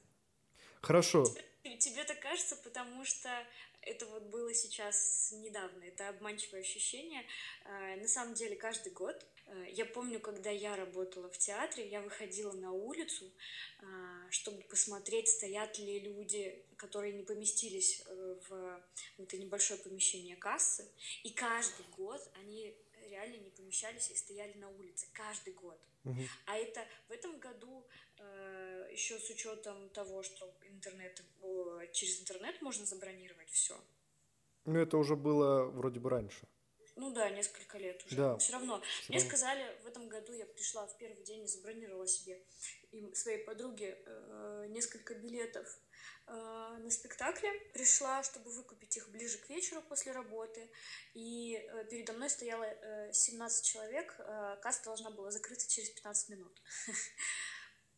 Хорошо. 0.82 1.26
Тебе, 1.26 1.78
тебе 1.78 2.04
так 2.04 2.20
кажется, 2.20 2.56
потому 2.64 3.06
что 3.06 3.30
это 3.82 4.06
вот 4.08 4.24
было 4.24 4.54
сейчас 4.54 5.34
недавно, 5.38 5.84
это 5.84 6.10
обманчивое 6.10 6.62
ощущение. 6.62 7.24
Э, 7.66 7.96
на 7.98 8.08
самом 8.08 8.34
деле 8.34 8.56
каждый 8.56 8.92
год, 8.92 9.16
э, 9.16 9.37
я 9.72 9.86
помню, 9.86 10.20
когда 10.20 10.50
я 10.50 10.76
работала 10.76 11.30
в 11.30 11.38
театре, 11.38 11.88
я 11.88 12.02
выходила 12.02 12.52
на 12.54 12.72
улицу, 12.72 13.32
э, 13.82 13.86
чтобы 14.30 14.62
посмотреть, 14.64 15.30
стоят 15.30 15.78
ли 15.80 16.00
люди, 16.00 16.64
которые 16.78 17.14
не 17.14 17.24
поместились 17.24 18.04
в 18.50 18.82
это 19.18 19.38
небольшое 19.38 19.80
помещение 19.80 20.36
кассы, 20.36 20.88
и 21.24 21.32
каждый 21.32 21.86
год 21.98 22.22
они 22.36 22.76
реально 23.10 23.38
не 23.38 23.50
помещались 23.50 24.12
и 24.12 24.16
стояли 24.16 24.54
на 24.58 24.70
улице 24.70 25.08
каждый 25.14 25.54
год. 25.54 25.80
Угу. 26.06 26.22
А 26.46 26.58
это 26.58 26.86
в 27.08 27.12
этом 27.12 27.40
году 27.40 27.86
э, 28.18 28.90
еще 28.92 29.20
с 29.20 29.30
учетом 29.30 29.90
того, 29.90 30.24
что 30.24 30.54
интернет 30.70 31.22
э, 31.42 31.88
через 31.94 32.22
интернет 32.22 32.62
можно 32.62 32.86
забронировать 32.86 33.50
все. 33.50 33.76
Ну 34.66 34.80
это 34.80 34.98
уже 34.98 35.16
было 35.16 35.66
вроде 35.66 36.00
бы 36.00 36.10
раньше. 36.10 36.48
Ну 36.98 37.12
да, 37.12 37.30
несколько 37.30 37.78
лет 37.78 38.04
уже. 38.06 38.16
Да. 38.16 38.38
Все 38.38 38.54
равно. 38.54 38.82
Все 38.82 39.14
Мне 39.14 39.20
равно. 39.20 39.30
сказали, 39.30 39.78
в 39.84 39.88
этом 39.88 40.10
году 40.10 40.34
я 40.34 40.46
пришла 40.46 40.88
в 40.88 40.98
первый 40.98 41.24
день 41.24 41.44
и 41.44 41.48
забронировала 41.48 42.08
себе 42.08 42.44
и 42.92 43.14
своей 43.14 43.44
подруге 43.44 43.98
э, 44.04 44.66
несколько 44.70 45.14
билетов 45.14 45.80
э, 46.26 46.32
на 46.32 46.90
спектакле. 46.90 47.52
Пришла, 47.74 48.24
чтобы 48.24 48.50
выкупить 48.52 48.98
их 48.98 49.10
ближе 49.10 49.38
к 49.38 49.48
вечеру 49.50 49.84
после 49.84 50.12
работы. 50.12 50.72
И 51.14 51.56
э, 51.56 51.86
передо 51.86 52.14
мной 52.14 52.32
стояло 52.32 52.64
э, 52.64 53.14
17 53.14 53.66
человек. 53.66 54.16
Э, 54.18 54.58
касса 54.64 54.84
должна 54.86 55.12
была 55.12 55.30
закрыться 55.30 55.70
через 55.70 55.92
15 55.92 56.30
минут. 56.30 56.62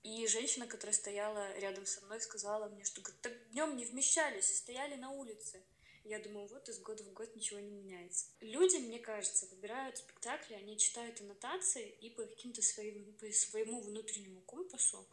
И 0.04 0.28
женщина, 0.28 0.68
которая 0.68 0.94
стояла 0.94 1.58
рядом 1.58 1.86
со 1.86 2.02
мной, 2.06 2.20
сказала 2.22 2.68
мне, 2.70 2.84
что 2.84 3.02
так 3.22 3.50
днем 3.52 3.76
не 3.78 3.86
вмещались, 3.86 4.58
стояли 4.58 4.96
на 4.96 5.12
улице. 5.12 5.64
Я 6.10 6.18
думаю, 6.18 6.48
вот 6.48 6.68
из 6.68 6.80
года 6.80 7.04
в 7.04 7.14
год 7.14 7.36
ничего 7.36 7.60
не 7.60 7.70
меняется. 7.70 8.26
Люди, 8.42 8.78
мне 8.78 8.98
кажется, 8.98 9.46
выбирают 9.52 9.96
спектакли, 10.00 10.56
они 10.56 10.76
читают 10.76 11.22
аннотации 11.22 11.88
и 12.02 12.10
по 12.10 12.24
каким-то 12.24 12.64
своим, 12.64 13.14
по 13.20 13.32
своему 13.32 13.80
внутреннему 13.80 14.42
компасу 14.42 15.06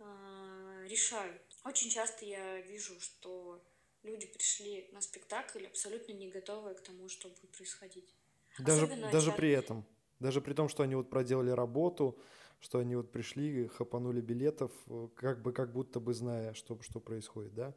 э, 0.00 0.86
решают. 0.88 1.40
Очень 1.64 1.90
часто 1.90 2.24
я 2.24 2.60
вижу, 2.62 3.00
что 3.00 3.62
люди 4.02 4.26
пришли 4.26 4.88
на 4.90 5.00
спектакль 5.00 5.64
абсолютно 5.64 6.10
не 6.10 6.28
готовые 6.28 6.74
к 6.74 6.80
тому, 6.80 7.08
что 7.08 7.28
будет 7.28 7.52
происходить. 7.52 8.12
Даже, 8.58 8.88
даже 9.12 9.30
при 9.30 9.52
этом, 9.52 9.86
даже 10.18 10.40
при 10.40 10.54
том, 10.54 10.68
что 10.68 10.82
они 10.82 10.96
вот 10.96 11.08
проделали 11.08 11.50
работу, 11.50 12.18
что 12.58 12.80
они 12.80 12.96
вот 12.96 13.12
пришли, 13.12 13.68
хапанули 13.68 14.20
билетов, 14.20 14.72
как 15.14 15.40
бы 15.40 15.52
как 15.52 15.72
будто 15.72 16.00
бы 16.00 16.12
зная, 16.14 16.52
что, 16.54 16.82
что 16.82 16.98
происходит, 16.98 17.54
да? 17.54 17.74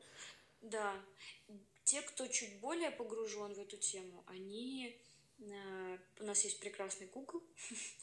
Да. 0.62 0.96
Те, 1.86 2.02
кто 2.02 2.28
чуть 2.28 2.60
более 2.60 2.92
погружен 2.92 3.54
в 3.54 3.60
эту 3.60 3.78
тему, 3.78 4.24
они 4.28 5.00
э, 5.40 5.98
у 6.20 6.24
нас 6.24 6.44
есть 6.44 6.60
прекрасный 6.60 7.08
Google, 7.08 7.44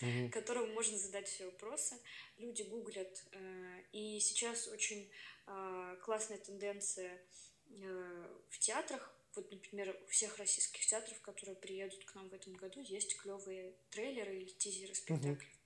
mm-hmm. 0.00 0.28
которому 0.36 0.72
можно 0.72 0.96
задать 0.96 1.28
все 1.28 1.46
вопросы. 1.46 1.96
Люди 2.38 2.62
гуглят, 2.62 3.24
э, 3.32 3.82
и 3.92 4.20
сейчас 4.20 4.68
очень 4.68 5.10
э, 5.46 5.96
классная 6.02 6.38
тенденция 6.38 7.20
в 8.50 8.58
театрах. 8.58 9.14
Вот, 9.34 9.50
например, 9.50 9.98
у 10.04 10.10
всех 10.10 10.36
российских 10.36 10.84
театров, 10.86 11.18
которые 11.22 11.56
приедут 11.56 12.04
к 12.04 12.14
нам 12.14 12.28
в 12.28 12.34
этом 12.34 12.52
году, 12.54 12.80
есть 12.82 13.16
клевые 13.16 13.72
трейлеры 13.90 14.36
или 14.36 14.50
тизеры 14.50 14.94
спектаклей. 14.94 15.48
Mm-hmm. 15.48 15.61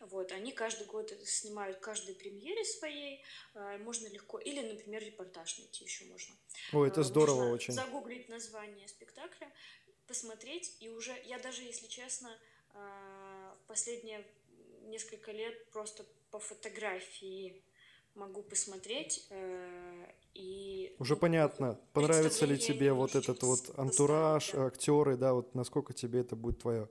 Вот, 0.00 0.32
они 0.32 0.52
каждый 0.52 0.86
год 0.86 1.12
снимают 1.24 1.78
каждой 1.78 2.14
премьере 2.14 2.64
своей, 2.64 3.24
э, 3.54 3.78
можно 3.78 4.06
легко, 4.08 4.38
или, 4.38 4.60
например, 4.60 5.02
репортаж 5.02 5.58
найти 5.58 5.84
еще 5.84 6.04
можно. 6.06 6.34
О, 6.72 6.84
это 6.84 7.02
здорово 7.02 7.36
можно 7.36 7.54
очень. 7.54 7.74
загуглить 7.74 8.28
название 8.28 8.88
спектакля, 8.88 9.50
посмотреть, 10.06 10.76
и 10.80 10.88
уже, 10.88 11.12
я 11.24 11.38
даже, 11.38 11.62
если 11.62 11.86
честно, 11.86 12.30
в 12.72 13.66
последние 13.68 14.24
несколько 14.82 15.32
лет 15.32 15.70
просто 15.70 16.04
по 16.30 16.38
фотографии 16.38 17.62
могу 18.14 18.42
посмотреть 18.42 19.26
э, 19.30 20.06
и 20.34 20.94
уже 20.98 21.14
ну, 21.14 21.20
понятно 21.20 21.78
понравится 21.92 22.46
ли 22.46 22.58
тебе 22.58 22.92
вот 22.92 23.14
этот 23.14 23.42
вот 23.42 23.78
антураж 23.78 24.52
да. 24.52 24.66
актеры 24.66 25.16
да 25.16 25.34
вот 25.34 25.54
насколько 25.54 25.92
тебе 25.92 26.20
это 26.20 26.34
будет 26.34 26.60
твое 26.60 26.88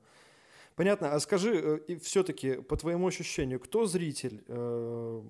понятно. 0.76 1.14
А 1.14 1.20
скажи 1.20 1.80
э, 1.88 2.00
все-таки 2.00 2.56
по 2.62 2.78
твоему 2.78 3.08
ощущению 3.08 3.60
кто 3.60 3.86
зритель 3.86 4.44
э, 4.48 5.22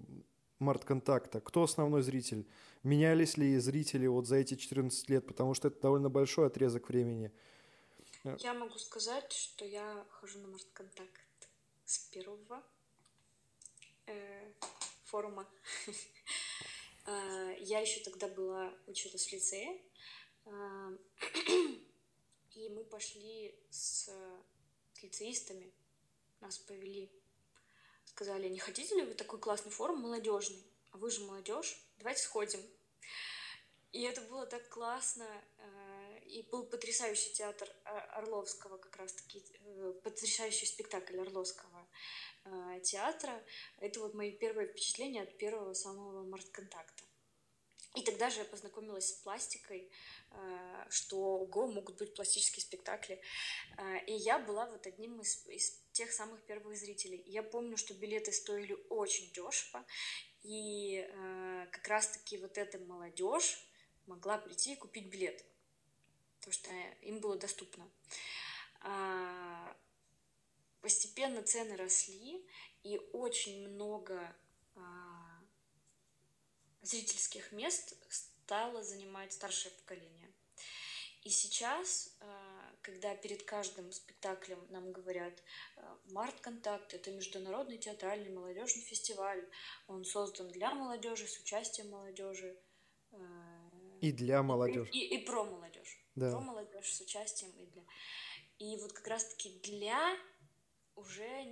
Март 0.59 0.85
Контакта 0.85 1.41
кто 1.41 1.63
основной 1.63 2.01
зритель? 2.01 2.47
Менялись 2.83 3.37
ли 3.37 3.57
зрители 3.57 4.07
вот 4.07 4.27
за 4.27 4.37
эти 4.37 4.55
14 4.55 5.09
лет? 5.09 5.25
Потому 5.27 5.53
что 5.53 5.69
это 5.69 5.79
довольно 5.81 6.09
большой 6.09 6.47
отрезок 6.47 6.89
времени. 6.89 7.31
Я 8.39 8.53
могу 8.53 8.77
сказать 8.79 9.31
что 9.31 9.65
я 9.65 10.05
хожу 10.09 10.39
на 10.39 10.47
Март 10.47 10.67
Контакт 10.73 11.49
с 11.85 11.99
первого 11.99 12.63
э, 14.07 14.51
форума. 15.03 15.47
А, 17.05 17.51
я 17.59 17.79
еще 17.79 17.99
тогда 18.01 18.27
была, 18.27 18.73
училась 18.87 19.27
в 19.27 19.31
лицее, 19.31 19.79
и 22.55 22.69
мы 22.69 22.83
пошли 22.83 23.55
с, 23.69 24.09
с 24.95 25.03
лицеистами, 25.03 25.73
нас 26.39 26.57
повели, 26.57 27.11
сказали, 28.05 28.47
не 28.47 28.59
хотите 28.59 28.95
ли 28.95 29.01
вы 29.03 29.13
такой 29.13 29.39
классный 29.39 29.71
форум 29.71 30.01
молодежный? 30.01 30.63
А 30.91 30.97
вы 30.97 31.11
же 31.11 31.21
молодежь, 31.25 31.77
давайте 31.97 32.21
сходим. 32.21 32.61
И 33.91 34.01
это 34.01 34.21
было 34.21 34.45
так 34.45 34.67
классно, 34.69 35.25
а, 35.57 36.17
и 36.25 36.43
был 36.43 36.65
потрясающий 36.65 37.31
театр 37.33 37.69
Орловского, 37.85 38.77
как 38.77 38.95
раз-таки, 38.97 39.41
э, 39.59 39.93
потрясающий 40.03 40.65
спектакль 40.65 41.17
Орловского 41.17 41.87
э, 42.43 42.81
театра. 42.83 43.41
Это 43.79 44.01
вот 44.01 44.13
мои 44.13 44.31
первые 44.31 44.67
впечатления 44.67 45.23
от 45.23 45.37
первого 45.37 45.73
самого 45.73 46.23
март-контакта. 46.23 47.04
И 47.95 48.01
тогда 48.01 48.29
же 48.29 48.39
я 48.39 48.45
познакомилась 48.45 49.09
с 49.09 49.13
пластикой, 49.23 49.89
э, 50.31 50.85
что 50.89 51.17
ого, 51.17 51.67
могут 51.67 51.97
быть 51.97 52.13
пластические 52.13 52.61
спектакли. 52.61 53.21
Э, 53.77 54.05
и 54.05 54.13
я 54.13 54.37
была 54.37 54.65
вот 54.65 54.85
одним 54.85 55.21
из, 55.21 55.47
из 55.47 55.81
тех 55.93 56.11
самых 56.11 56.43
первых 56.43 56.77
зрителей. 56.77 57.23
Я 57.25 57.41
помню, 57.41 57.77
что 57.77 57.93
билеты 57.93 58.33
стоили 58.33 58.77
очень 58.89 59.31
дешево, 59.31 59.85
и 60.43 61.07
э, 61.07 61.67
как 61.71 61.87
раз-таки 61.87 62.37
вот 62.37 62.57
эта 62.57 62.79
молодежь 62.79 63.65
могла 64.07 64.37
прийти 64.39 64.73
и 64.73 64.77
купить 64.77 65.07
билет, 65.07 65.45
потому 66.39 66.53
что 66.53 66.69
им 67.01 67.19
было 67.19 67.37
доступно. 67.37 67.89
Постепенно 70.81 71.41
цены 71.41 71.75
росли, 71.75 72.45
и 72.83 72.99
очень 73.13 73.67
много 73.67 74.35
зрительских 76.85 77.51
мест 77.51 77.95
стало 78.09 78.83
занимать 78.83 79.33
старшее 79.33 79.71
поколение. 79.73 80.31
И 81.23 81.29
сейчас, 81.29 82.15
а, 82.19 82.75
когда 82.83 83.15
перед 83.15 83.43
каждым 83.43 83.91
спектаклем 83.91 84.63
нам 84.69 84.91
говорят 84.91 85.33
а, 85.75 85.97
«Март 86.11 86.39
Контакт»— 86.39 86.93
это 86.93 87.09
международный 87.09 87.79
театральный 87.79 88.29
молодежный 88.29 88.83
фестиваль, 88.83 89.43
он 89.87 90.05
создан 90.05 90.49
для 90.49 90.71
молодежи, 90.75 91.27
с 91.27 91.39
участием 91.39 91.89
молодежи. 91.89 92.55
А, 93.11 93.69
и 94.01 94.11
для 94.11 94.43
молодежи. 94.43 94.91
И, 94.91 94.99
и, 94.99 95.17
и 95.17 95.25
про 95.25 95.45
молодежь. 95.45 95.99
Да. 96.13 96.29
Про 96.29 96.41
молодежь 96.41 96.93
с 96.93 97.01
участием 97.01 97.51
и 97.57 97.65
для... 97.65 97.83
И 98.59 98.77
вот 98.77 98.93
как 98.93 99.07
раз-таки 99.07 99.59
для 99.63 100.15
уже 100.95 101.43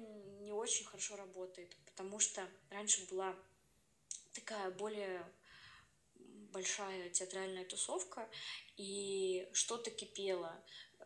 не 0.41 0.52
очень 0.52 0.86
хорошо 0.86 1.15
работает, 1.15 1.76
потому 1.86 2.19
что 2.19 2.48
раньше 2.69 3.08
была 3.10 3.36
такая 4.34 4.72
более 4.72 5.26
большая 6.52 7.10
театральная 7.10 7.65
тусовка, 7.65 8.30
и 8.78 9.48
что-то 9.54 9.89
кипело, 9.89 10.63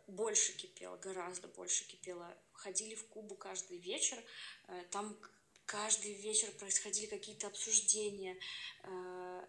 больше 0.08 0.54
кипело, 0.54 0.98
гораздо 0.98 1.48
больше 1.48 1.86
кипело. 1.86 2.38
Ходили 2.52 2.96
в 2.96 3.08
Кубу 3.08 3.36
каждый 3.36 3.78
вечер, 3.78 4.22
э, 4.68 4.84
там 4.92 5.18
каждый 5.66 6.14
вечер 6.14 6.52
происходили 6.52 7.06
какие-то 7.06 7.48
обсуждения, 7.48 8.38
э, 8.84 9.48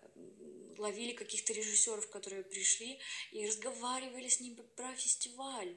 ловили 0.79 1.13
каких-то 1.13 1.53
режиссеров, 1.53 2.09
которые 2.11 2.45
пришли, 2.45 3.01
и 3.33 3.47
разговаривали 3.47 4.29
с 4.29 4.41
ними 4.41 4.63
про 4.77 4.95
фестиваль 4.95 5.77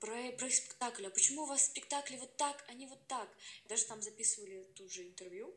про, 0.00 0.32
про 0.32 0.50
спектакль. 0.50 1.06
А 1.06 1.10
почему 1.10 1.42
у 1.42 1.46
вас 1.46 1.64
спектакли 1.64 2.16
вот 2.16 2.36
так, 2.36 2.64
а 2.68 2.74
не 2.74 2.86
вот 2.86 3.06
так? 3.06 3.28
Даже 3.68 3.84
там 3.84 4.02
записывали 4.02 4.64
тут 4.74 4.92
же 4.92 5.02
интервью. 5.02 5.56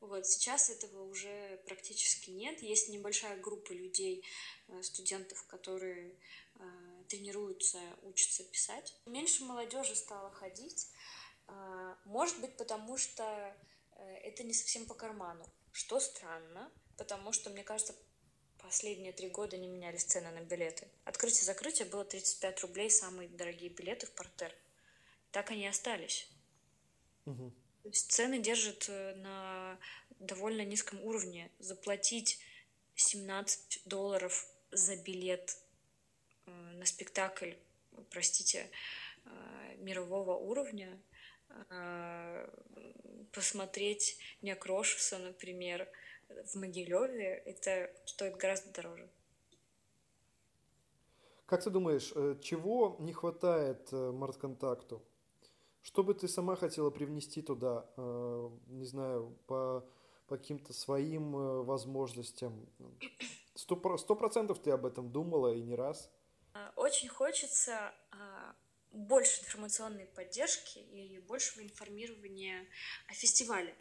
Вот, 0.00 0.26
сейчас 0.28 0.70
этого 0.70 1.02
уже 1.02 1.60
практически 1.66 2.30
нет. 2.30 2.62
Есть 2.62 2.88
небольшая 2.88 3.36
группа 3.36 3.72
людей, 3.72 4.24
э, 4.68 4.80
студентов, 4.84 5.44
которые 5.48 6.14
э, 6.54 6.62
тренируются, 7.08 7.80
учатся 8.02 8.44
писать. 8.44 8.94
Меньше 9.06 9.42
молодежи 9.42 9.96
стало 9.96 10.30
ходить. 10.30 10.86
Э, 11.48 11.96
может 12.04 12.40
быть, 12.40 12.56
потому 12.56 12.96
что 12.96 13.56
это 14.22 14.44
не 14.44 14.54
совсем 14.54 14.86
по 14.86 14.94
карману. 14.94 15.44
Что 15.72 15.98
странно, 15.98 16.70
потому 16.96 17.32
что, 17.32 17.50
мне 17.50 17.64
кажется, 17.64 17.96
Последние 18.58 19.12
три 19.12 19.28
года 19.28 19.56
не 19.56 19.68
менялись 19.68 20.04
цены 20.04 20.30
на 20.30 20.40
билеты. 20.40 20.88
Открытие-закрытие 21.04 21.88
было 21.88 22.04
35 22.04 22.60
рублей, 22.62 22.90
самые 22.90 23.28
дорогие 23.28 23.70
билеты 23.70 24.06
в 24.06 24.10
портер. 24.10 24.52
Так 25.30 25.50
они 25.50 25.62
и 25.62 25.68
остались. 25.68 26.28
Угу. 27.26 27.52
То 27.82 27.88
есть 27.88 28.10
цены 28.10 28.38
держат 28.38 28.86
э, 28.88 29.14
на 29.16 29.78
довольно 30.18 30.64
низком 30.64 31.00
уровне. 31.02 31.50
Заплатить 31.58 32.40
17 32.96 33.82
долларов 33.86 34.46
за 34.70 34.96
билет 34.96 35.56
э, 36.46 36.50
на 36.50 36.84
спектакль, 36.86 37.52
простите, 38.10 38.70
э, 39.24 39.76
мирового 39.78 40.36
уровня, 40.36 41.00
посмотреть 43.32 44.18
Некрошуса, 44.42 45.16
например, 45.16 45.88
в 46.28 46.56
Могилеве 46.56 47.42
это 47.46 47.90
стоит 48.04 48.36
гораздо 48.36 48.70
дороже. 48.70 49.08
Как 51.46 51.64
ты 51.64 51.70
думаешь, 51.70 52.08
чего 52.42 52.96
не 52.98 53.14
хватает 53.14 53.90
Мартконтакту? 53.92 55.02
Что 55.82 56.02
бы 56.02 56.14
ты 56.14 56.28
сама 56.28 56.56
хотела 56.56 56.90
привнести 56.90 57.42
туда, 57.42 57.86
э, 57.96 58.50
не 58.68 58.84
знаю, 58.84 59.36
по, 59.46 59.84
по 60.26 60.36
каким-то 60.36 60.72
своим 60.72 61.32
возможностям? 61.64 62.66
Сто 63.54 63.76
процентов 63.76 64.58
ты 64.60 64.70
об 64.70 64.86
этом 64.86 65.10
думала 65.10 65.54
и 65.54 65.62
не 65.62 65.74
раз? 65.74 66.10
А, 66.54 66.72
очень 66.76 67.08
хочется 67.08 67.92
а, 68.10 68.54
больше 68.92 69.40
информационной 69.42 70.06
поддержки 70.06 70.78
и 70.78 71.18
большего 71.20 71.62
информирования 71.62 72.66
о 73.08 73.14
фестивале. 73.14 73.74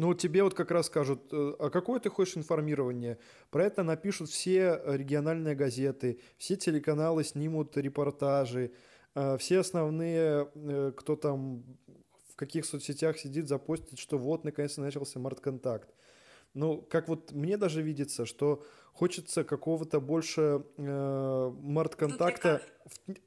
Ну, 0.00 0.14
тебе 0.14 0.42
вот 0.42 0.54
как 0.54 0.70
раз 0.70 0.86
скажут, 0.86 1.30
э, 1.30 1.52
а 1.58 1.68
какое 1.68 2.00
ты 2.00 2.08
хочешь 2.08 2.38
информирование? 2.38 3.18
Про 3.50 3.66
это 3.66 3.82
напишут 3.82 4.30
все 4.30 4.80
региональные 4.86 5.54
газеты, 5.54 6.20
все 6.38 6.56
телеканалы 6.56 7.22
снимут 7.22 7.76
репортажи, 7.76 8.72
э, 9.14 9.36
все 9.36 9.58
основные, 9.58 10.48
э, 10.54 10.92
кто 10.96 11.16
там 11.16 11.64
в 12.32 12.36
каких 12.36 12.64
соцсетях 12.64 13.18
сидит, 13.18 13.46
запостит, 13.46 13.98
что 13.98 14.16
вот, 14.16 14.42
наконец-то 14.42 14.80
начался 14.80 15.18
март-контакт. 15.20 15.90
Ну, 16.54 16.80
как 16.80 17.08
вот 17.08 17.32
мне 17.32 17.58
даже 17.58 17.82
видится, 17.82 18.24
что 18.24 18.64
хочется 18.92 19.44
какого-то 19.44 20.00
больше 20.00 20.64
э, 20.76 21.52
март-контакта 21.62 22.62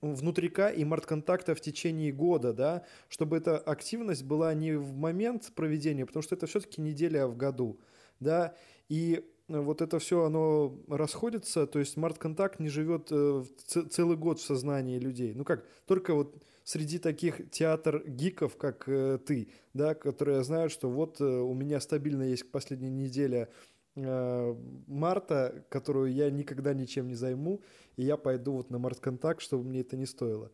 внутрика 0.01 0.67
и 0.67 0.83
март-контакта 0.85 1.55
в 1.55 1.61
течение 1.61 2.11
года, 2.11 2.53
да, 2.53 2.85
чтобы 3.09 3.37
эта 3.37 3.57
активность 3.57 4.23
была 4.23 4.53
не 4.53 4.73
в 4.73 4.93
момент 4.93 5.51
проведения, 5.55 6.05
потому 6.05 6.23
что 6.23 6.35
это 6.35 6.47
все-таки 6.47 6.81
неделя 6.81 7.27
в 7.27 7.37
году, 7.37 7.79
да, 8.19 8.55
и 8.89 9.25
вот 9.47 9.81
это 9.81 9.99
все, 9.99 10.23
оно 10.23 10.77
расходится, 10.87 11.67
то 11.67 11.79
есть 11.79 11.97
март-контакт 11.97 12.59
не 12.59 12.69
живет 12.69 13.07
э, 13.11 13.43
целый 13.65 14.17
год 14.17 14.39
в 14.39 14.43
сознании 14.43 14.99
людей. 14.99 15.33
Ну 15.33 15.43
как, 15.43 15.65
только 15.85 16.13
вот 16.13 16.41
среди 16.63 16.97
таких 16.97 17.49
театр-гиков, 17.51 18.55
как 18.55 18.87
э, 18.87 19.19
ты, 19.25 19.49
да, 19.73 19.95
которые 19.95 20.43
знают, 20.43 20.71
что 20.71 20.89
вот 20.89 21.19
э, 21.19 21.25
у 21.25 21.53
меня 21.53 21.79
стабильно 21.81 22.23
есть 22.23 22.51
последняя 22.51 22.89
неделя 22.89 23.49
марта, 23.95 25.65
которую 25.69 26.13
я 26.13 26.31
никогда 26.31 26.73
ничем 26.73 27.07
не 27.07 27.15
займу, 27.15 27.61
и 27.95 28.03
я 28.03 28.17
пойду 28.17 28.53
вот 28.53 28.69
на 28.69 28.79
март-контакт, 28.79 29.41
чтобы 29.41 29.65
мне 29.65 29.81
это 29.81 29.97
не 29.97 30.05
стоило. 30.05 30.51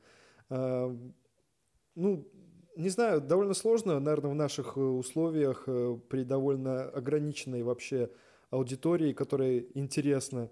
Э, 0.50 0.96
ну, 1.96 2.28
не 2.76 2.90
знаю, 2.90 3.22
довольно 3.22 3.54
сложно, 3.54 4.00
наверное, 4.00 4.32
в 4.32 4.36
наших 4.36 4.78
э, 4.78 4.80
условиях 4.80 5.64
э, 5.68 5.98
при 6.10 6.24
довольно 6.24 6.84
ограниченной 6.84 7.64
вообще 7.64 8.10
аудитории, 8.50 9.14
которая 9.14 9.66
интересна. 9.74 10.50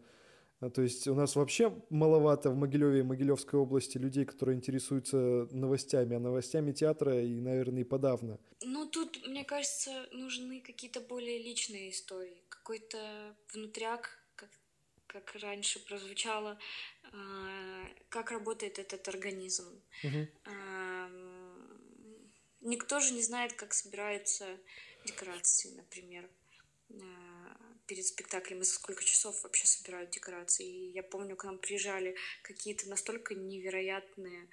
То 0.73 0.81
есть 0.81 1.07
у 1.07 1.13
нас 1.13 1.35
вообще 1.35 1.71
маловато 1.91 2.49
в 2.49 2.55
Могилеве 2.55 2.99
и 2.99 3.03
Могилевской 3.03 3.59
области 3.59 3.99
людей, 3.99 4.25
которые 4.25 4.57
интересуются 4.57 5.47
новостями, 5.51 6.15
а 6.15 6.19
новостями 6.19 6.71
театра 6.71 7.21
и, 7.21 7.39
наверное, 7.39 7.81
и 7.81 7.83
подавно. 7.83 8.39
Ну, 8.63 8.87
тут, 8.87 9.27
мне 9.27 9.43
кажется, 9.43 9.91
нужны 10.11 10.59
какие-то 10.61 10.99
более 10.99 11.37
личные 11.37 11.91
истории. 11.91 12.46
Какой-то 12.67 13.33
внутряк, 13.53 14.19
как, 14.35 14.49
как 15.07 15.33
раньше 15.35 15.79
прозвучало, 15.85 16.59
э, 17.13 17.85
как 18.09 18.31
работает 18.31 18.77
этот 18.77 19.07
организм. 19.07 19.81
Угу. 20.03 20.27
Э, 20.43 21.07
никто 22.59 22.99
же 22.99 23.13
не 23.13 23.21
знает, 23.21 23.53
как 23.53 23.73
собираются 23.73 24.59
декорации, 25.05 25.69
например 25.77 26.29
перед 27.85 28.05
спектаклем 28.05 28.59
и 28.59 28.65
за 28.65 28.73
сколько 28.73 29.01
часов 29.01 29.43
вообще 29.43 29.65
собирают 29.65 30.09
декорации. 30.09 30.65
И 30.65 30.91
я 30.91 31.03
помню, 31.03 31.37
к 31.37 31.45
нам 31.45 31.57
приезжали 31.57 32.17
какие-то 32.41 32.89
настолько 32.89 33.33
невероятные 33.33 34.49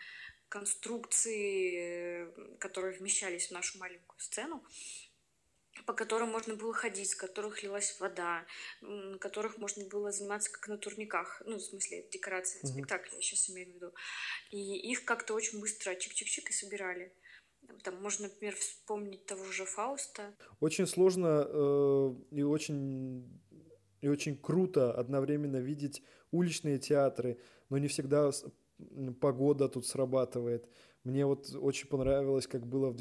конструкции, 0.49 2.29
которые 2.59 2.97
вмещались 2.97 3.49
в 3.49 3.51
нашу 3.51 3.79
маленькую 3.79 4.21
сцену, 4.21 4.65
по 5.87 5.93
которым 5.93 6.31
можно 6.31 6.55
было 6.55 6.73
ходить, 6.73 7.11
с 7.11 7.15
которых 7.15 7.63
лилась 7.63 7.99
вода, 8.01 8.45
на 8.81 9.19
которых 9.19 9.59
можно 9.59 9.87
было 9.89 10.13
заниматься 10.13 10.51
как 10.51 10.69
на 10.69 10.79
турниках, 10.79 11.43
ну, 11.47 11.57
в 11.57 11.63
смысле, 11.63 12.09
декорации 12.11 12.61
mm-hmm. 12.61 12.73
спектакля, 12.73 13.17
я 13.17 13.21
сейчас 13.21 13.51
имею 13.51 13.71
в 13.71 13.75
виду. 13.75 13.93
И 14.51 14.91
их 14.91 15.05
как-то 15.05 15.35
очень 15.35 15.61
быстро 15.61 15.93
чик-чик-чик 15.93 16.49
и 16.49 16.53
собирали. 16.53 17.13
Там 17.83 18.01
можно, 18.03 18.29
например, 18.29 18.55
вспомнить 18.57 19.27
того 19.27 19.45
же 19.45 19.65
Фауста. 19.65 20.35
Очень 20.61 20.87
сложно 20.87 21.47
э, 21.47 22.15
и 22.31 22.43
очень 22.43 23.41
и 24.05 24.09
очень 24.09 24.37
круто 24.37 24.93
одновременно 24.93 25.57
видеть 25.57 26.03
уличные 26.31 26.79
театры, 26.79 27.41
но 27.71 27.79
не 27.79 27.89
всегда 27.89 28.31
погода 29.19 29.67
тут 29.67 29.87
срабатывает. 29.87 30.69
Мне 31.05 31.25
вот 31.25 31.55
очень 31.55 31.89
понравилось, 31.89 32.47
как 32.47 32.67
было 32.67 32.91
в 32.91 32.97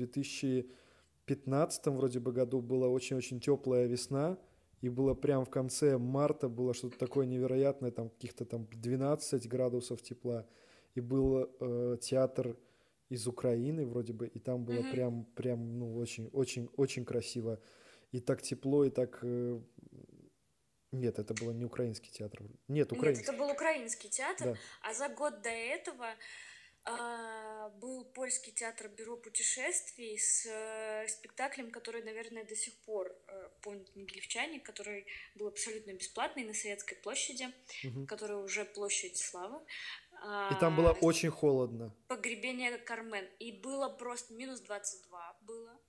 2015 1.27 1.87
вроде 1.87 2.19
бы 2.19 2.31
году, 2.31 2.61
была 2.61 2.87
очень-очень 2.87 3.39
теплая 3.39 3.85
весна, 3.85 4.37
и 4.81 4.89
было 4.89 5.13
прям 5.13 5.45
в 5.45 5.49
конце 5.49 5.97
марта 5.97 6.49
было 6.49 6.73
что-то 6.73 6.97
такое 6.97 7.25
невероятное, 7.25 7.91
там 7.91 8.09
каких-то 8.09 8.45
там 8.45 8.67
12 8.71 9.47
градусов 9.47 10.01
тепла, 10.01 10.45
и 10.95 10.99
был 10.99 11.49
э, 11.59 11.97
театр 12.01 12.57
из 13.09 13.27
Украины 13.27 13.85
вроде 13.85 14.13
бы, 14.13 14.27
и 14.27 14.39
там 14.39 14.65
было 14.65 14.79
mm-hmm. 14.79 14.91
прям, 14.91 15.25
прям, 15.35 15.79
ну, 15.79 15.95
очень, 15.97 16.29
очень, 16.33 16.69
очень 16.75 17.05
красиво. 17.05 17.61
И 18.11 18.19
так 18.19 18.41
тепло, 18.41 18.85
и 18.85 18.89
так... 18.89 19.19
Э... 19.21 19.59
Нет, 20.91 21.17
это 21.17 21.33
был 21.33 21.51
не 21.53 21.65
украинский 21.65 22.11
театр. 22.11 22.43
Нет, 22.67 22.91
украинский. 22.91 23.25
Нет, 23.25 23.35
это 23.35 23.37
был 23.37 23.51
украинский 23.51 24.09
театр, 24.09 24.53
да. 24.53 24.57
а 24.89 24.93
за 24.93 25.09
год 25.09 25.41
до 25.41 25.49
этого 25.49 26.05
был 27.81 28.05
польский 28.05 28.51
театр 28.51 28.89
Бюро 28.89 29.15
путешествий 29.17 30.17
с 30.17 30.45
э, 30.45 31.07
спектаклем, 31.07 31.71
который, 31.71 32.03
наверное, 32.03 32.43
до 32.43 32.55
сих 32.55 32.73
пор 32.81 33.07
э, 33.27 33.49
помнят 33.61 33.95
могилевчане, 33.95 34.59
который 34.59 35.05
был 35.35 35.47
абсолютно 35.47 35.93
бесплатный 35.93 36.43
на 36.43 36.53
Советской 36.53 36.95
площади, 36.95 37.47
угу. 37.85 38.05
которая 38.05 38.37
уже 38.37 38.65
площадь 38.65 39.17
славы. 39.17 39.59
И 40.51 40.55
там 40.59 40.75
было 40.75 40.91
очень 41.01 41.29
холодно. 41.29 41.93
Погребение 42.07 42.77
Кармен. 42.77 43.27
И 43.39 43.51
было 43.51 43.89
просто 43.89 44.33
минус 44.33 44.61
22 44.61 45.37
было. 45.41 45.82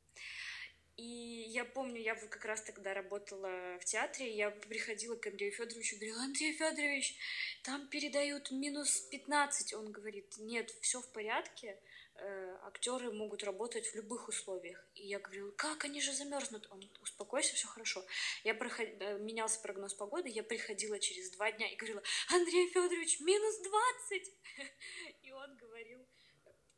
И 0.96 1.46
я 1.48 1.64
помню, 1.64 2.00
я 2.00 2.14
как 2.14 2.44
раз 2.44 2.62
тогда 2.62 2.94
работала 2.94 3.78
в 3.80 3.84
театре, 3.84 4.32
я 4.32 4.50
приходила 4.50 5.16
к 5.16 5.26
Андрею 5.26 5.52
Федоровичу 5.52 5.96
говорила, 5.96 6.22
Андрей 6.22 6.52
Федорович, 6.52 7.16
там 7.64 7.88
передают 7.88 8.52
минус 8.52 9.00
15. 9.10 9.74
Он 9.74 9.90
говорит, 9.90 10.34
нет, 10.38 10.70
все 10.82 11.00
в 11.00 11.08
порядке, 11.10 11.80
э, 12.14 12.56
актеры 12.62 13.10
могут 13.12 13.42
работать 13.42 13.88
в 13.88 13.96
любых 13.96 14.28
условиях. 14.28 14.86
И 14.94 15.06
я 15.08 15.18
говорила, 15.18 15.50
как 15.50 15.84
они 15.84 16.00
же 16.00 16.12
замерзнут? 16.12 16.68
Он, 16.70 16.80
успокойся, 17.02 17.56
все 17.56 17.66
хорошо. 17.66 18.04
Я 18.44 18.54
проход... 18.54 18.86
Э, 19.00 19.18
менялся 19.18 19.60
прогноз 19.60 19.94
погоды, 19.94 20.28
я 20.28 20.44
приходила 20.44 21.00
через 21.00 21.30
два 21.30 21.50
дня 21.50 21.68
и 21.72 21.76
говорила, 21.76 22.04
Андрей 22.30 22.68
Федорович, 22.68 23.18
минус 23.18 23.58
20! 23.58 24.32
И 25.22 25.32
он 25.32 25.56
говорил, 25.56 26.06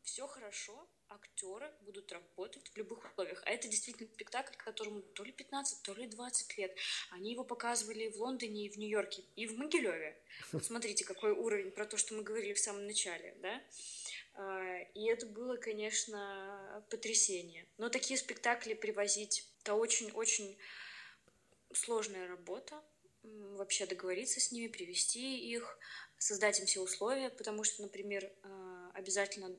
все 0.03 0.27
хорошо, 0.27 0.89
актеры 1.09 1.71
будут 1.83 2.13
работать 2.13 2.69
в 2.69 2.77
любых 2.77 3.05
условиях. 3.05 3.43
А 3.47 3.51
это 3.51 3.69
действительно 3.69 4.09
спектакль, 4.13 4.57
которому 4.57 5.03
то 5.03 5.25
ли 5.25 5.33
15, 5.33 5.83
то 5.83 5.95
ли 5.95 6.07
20 6.07 6.59
лет. 6.59 6.77
Они 7.11 7.33
его 7.33 7.45
показывали 7.45 8.09
в 8.09 8.17
Лондоне, 8.21 8.67
и 8.67 8.69
в 8.69 8.77
Нью-Йорке, 8.77 9.25
и 9.37 9.47
в 9.47 9.57
Могилеве. 9.57 10.21
Вот 10.53 10.65
смотрите, 10.65 11.05
какой 11.05 11.33
уровень 11.33 11.71
про 11.71 11.87
то, 11.87 11.97
что 11.97 12.15
мы 12.15 12.23
говорили 12.23 12.53
в 12.53 12.59
самом 12.59 12.87
начале, 12.87 13.35
да? 13.41 13.63
А, 14.35 14.79
и 14.95 15.07
это 15.09 15.27
было, 15.27 15.57
конечно, 15.57 16.85
потрясение. 16.91 17.67
Но 17.79 17.89
такие 17.89 18.19
спектакли 18.19 18.75
привозить— 18.75 19.49
это 19.63 19.75
очень-очень 19.75 20.59
сложная 21.73 22.29
работа. 22.29 22.83
Вообще 23.23 23.87
договориться 23.87 24.41
с 24.41 24.53
ними, 24.53 24.69
привести 24.69 25.51
их, 25.51 25.79
создать 26.19 26.61
им 26.61 26.67
все 26.67 26.81
условия, 26.81 27.31
потому 27.31 27.65
что, 27.65 27.83
например, 27.83 28.31
а, 28.43 28.91
обязательно 28.95 29.57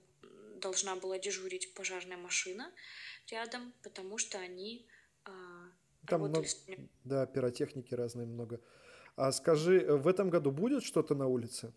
должна 0.60 0.96
была 0.96 1.20
дежурить 1.20 1.74
пожарная 1.74 2.18
машина 2.18 2.74
рядом, 3.32 3.74
потому 3.84 4.18
что 4.18 4.40
они 4.40 4.88
а, 5.26 5.32
Там 6.08 6.22
много, 6.22 6.48
да, 7.04 7.26
пиротехники 7.26 7.94
разные 7.94 8.28
много. 8.28 8.62
А 9.16 9.32
скажи, 9.32 9.80
в 9.80 10.08
этом 10.08 10.30
году 10.30 10.52
будет 10.52 10.84
что-то 10.84 11.16
на 11.16 11.28
улице? 11.28 11.74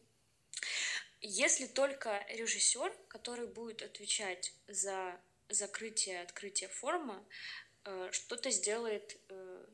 Если 1.22 1.66
только 1.66 2.24
режиссер, 2.30 2.92
который 3.08 3.46
будет 3.46 3.82
отвечать 3.82 4.54
за 4.68 5.20
закрытие, 5.48 6.22
открытие 6.22 6.68
форума, 6.68 7.24
э, 7.84 8.08
что-то 8.12 8.50
сделает 8.50 9.18
э, 9.28 9.66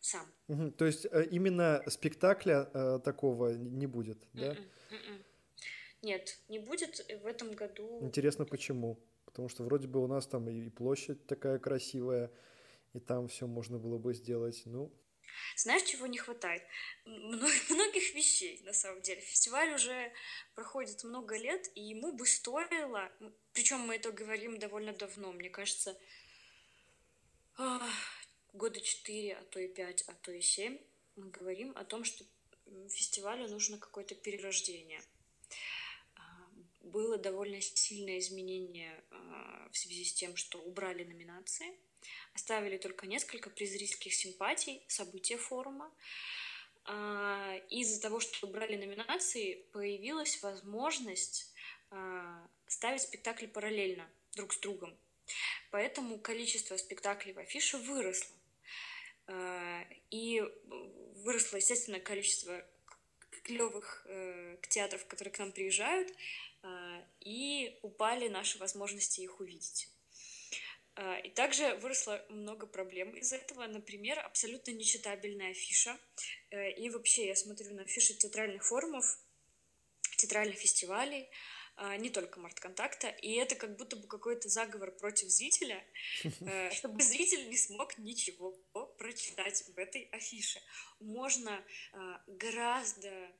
сам. 0.00 0.26
Угу, 0.48 0.70
то 0.72 0.84
есть 0.84 1.06
э, 1.06 1.26
именно 1.30 1.82
спектакля 1.86 2.64
такого 3.04 3.54
не 3.54 3.86
будет, 3.86 4.18
да? 4.32 4.52
Mm-mm, 4.52 4.68
mm-mm. 4.90 5.24
Нет, 6.02 6.38
не 6.48 6.58
будет 6.58 7.04
в 7.22 7.26
этом 7.26 7.52
году. 7.52 8.00
Интересно, 8.02 8.44
почему? 8.44 8.98
Потому 9.24 9.48
что 9.48 9.64
вроде 9.64 9.88
бы 9.88 10.02
у 10.02 10.06
нас 10.06 10.26
там 10.26 10.48
и 10.48 10.68
площадь 10.70 11.26
такая 11.26 11.58
красивая, 11.58 12.30
и 12.94 13.00
там 13.00 13.28
все 13.28 13.46
можно 13.46 13.78
было 13.78 13.98
бы 13.98 14.14
сделать. 14.14 14.62
Ну, 14.64 14.92
знаешь, 15.56 15.82
чего 15.82 16.06
не 16.06 16.18
хватает? 16.18 16.62
Многих 17.04 18.14
вещей, 18.14 18.60
на 18.64 18.72
самом 18.72 19.02
деле. 19.02 19.20
Фестиваль 19.20 19.74
уже 19.74 20.12
проходит 20.54 21.04
много 21.04 21.36
лет, 21.36 21.70
и 21.74 21.82
ему 21.82 22.12
бы 22.12 22.26
стоило, 22.26 23.10
причем 23.52 23.80
мы 23.80 23.96
это 23.96 24.12
говорим 24.12 24.58
довольно 24.58 24.92
давно, 24.92 25.32
мне 25.32 25.50
кажется, 25.50 25.98
года 28.52 28.80
четыре, 28.80 29.36
а 29.36 29.44
то 29.44 29.60
и 29.60 29.68
пять, 29.68 30.04
а 30.06 30.14
то 30.22 30.32
и 30.32 30.40
семь, 30.40 30.78
мы 31.16 31.30
говорим 31.30 31.72
о 31.76 31.84
том, 31.84 32.04
что 32.04 32.24
фестивалю 32.88 33.48
нужно 33.48 33.78
какое-то 33.78 34.14
перерождение. 34.14 35.02
Было 36.88 37.18
довольно 37.18 37.60
сильное 37.60 38.18
изменение 38.18 39.02
а, 39.10 39.68
в 39.72 39.76
связи 39.76 40.04
с 40.04 40.12
тем, 40.14 40.36
что 40.36 40.58
убрали 40.60 41.04
номинации– 41.04 41.74
Оставили 42.34 42.76
только 42.76 43.06
несколько 43.06 43.50
призрительских 43.50 44.14
симпатий, 44.14 44.82
события 44.86 45.36
форума. 45.36 45.90
А, 46.84 47.56
из-за 47.70 48.00
того, 48.00 48.20
что 48.20 48.46
убрали 48.46 48.76
номинации, 48.76 49.64
появилась 49.72 50.42
возможность 50.42 51.52
а, 51.90 52.46
ставить 52.66 53.02
спектакли 53.02 53.46
параллельно 53.46 54.08
друг 54.36 54.52
с 54.52 54.58
другом. 54.58 54.96
Поэтому 55.70 56.18
количество 56.18 56.76
спектаклей 56.76 57.32
в 57.32 57.38
афише 57.38 57.76
выросло. 57.78 58.34
И 60.10 60.42
выросло, 61.16 61.58
естественно, 61.58 62.00
количество 62.00 62.64
клевых 63.42 64.06
э, 64.06 64.56
театров, 64.70 65.04
которые 65.06 65.32
к 65.32 65.38
нам 65.38 65.52
приезжают, 65.52 66.10
и 67.20 67.78
упали 67.82 68.28
наши 68.28 68.58
возможности 68.58 69.20
их 69.20 69.40
увидеть. 69.40 69.88
А, 71.00 71.16
и 71.18 71.30
также 71.30 71.76
выросло 71.76 72.24
много 72.28 72.66
проблем 72.66 73.10
из 73.10 73.32
этого. 73.32 73.64
Например, 73.66 74.18
абсолютно 74.18 74.72
нечитабельная 74.72 75.52
афиша. 75.52 75.96
Э, 76.50 76.72
и 76.72 76.90
вообще 76.90 77.28
я 77.28 77.36
смотрю 77.36 77.72
на 77.74 77.82
афиши 77.82 78.14
театральных 78.14 78.64
форумов, 78.66 79.20
театральных 80.16 80.56
фестивалей, 80.56 81.30
а, 81.76 81.96
не 81.96 82.10
только 82.10 82.40
Март-контакта, 82.40 83.10
и 83.10 83.34
это 83.34 83.54
как 83.54 83.76
будто 83.76 83.94
бы 83.94 84.08
какой-то 84.08 84.48
заговор 84.48 84.90
против 84.90 85.28
зрителя, 85.28 85.84
э, 86.24 86.70
чтобы 86.74 87.00
зритель 87.00 87.48
не 87.48 87.56
смог 87.56 87.96
ничего 87.98 88.56
прочитать 88.98 89.62
в 89.68 89.78
этой 89.78 90.08
афише. 90.10 90.60
Можно 90.98 91.64
гораздо 92.26 93.30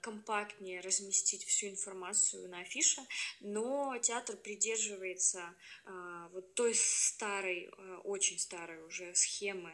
компактнее 0.00 0.80
разместить 0.80 1.44
всю 1.44 1.68
информацию 1.68 2.48
на 2.48 2.60
афише, 2.60 3.00
но 3.40 3.96
театр 3.98 4.36
придерживается 4.36 5.54
э, 5.84 6.28
вот 6.32 6.54
той 6.54 6.74
старой, 6.74 7.70
э, 7.76 7.94
очень 8.04 8.38
старой 8.38 8.82
уже 8.84 9.14
схемы 9.14 9.72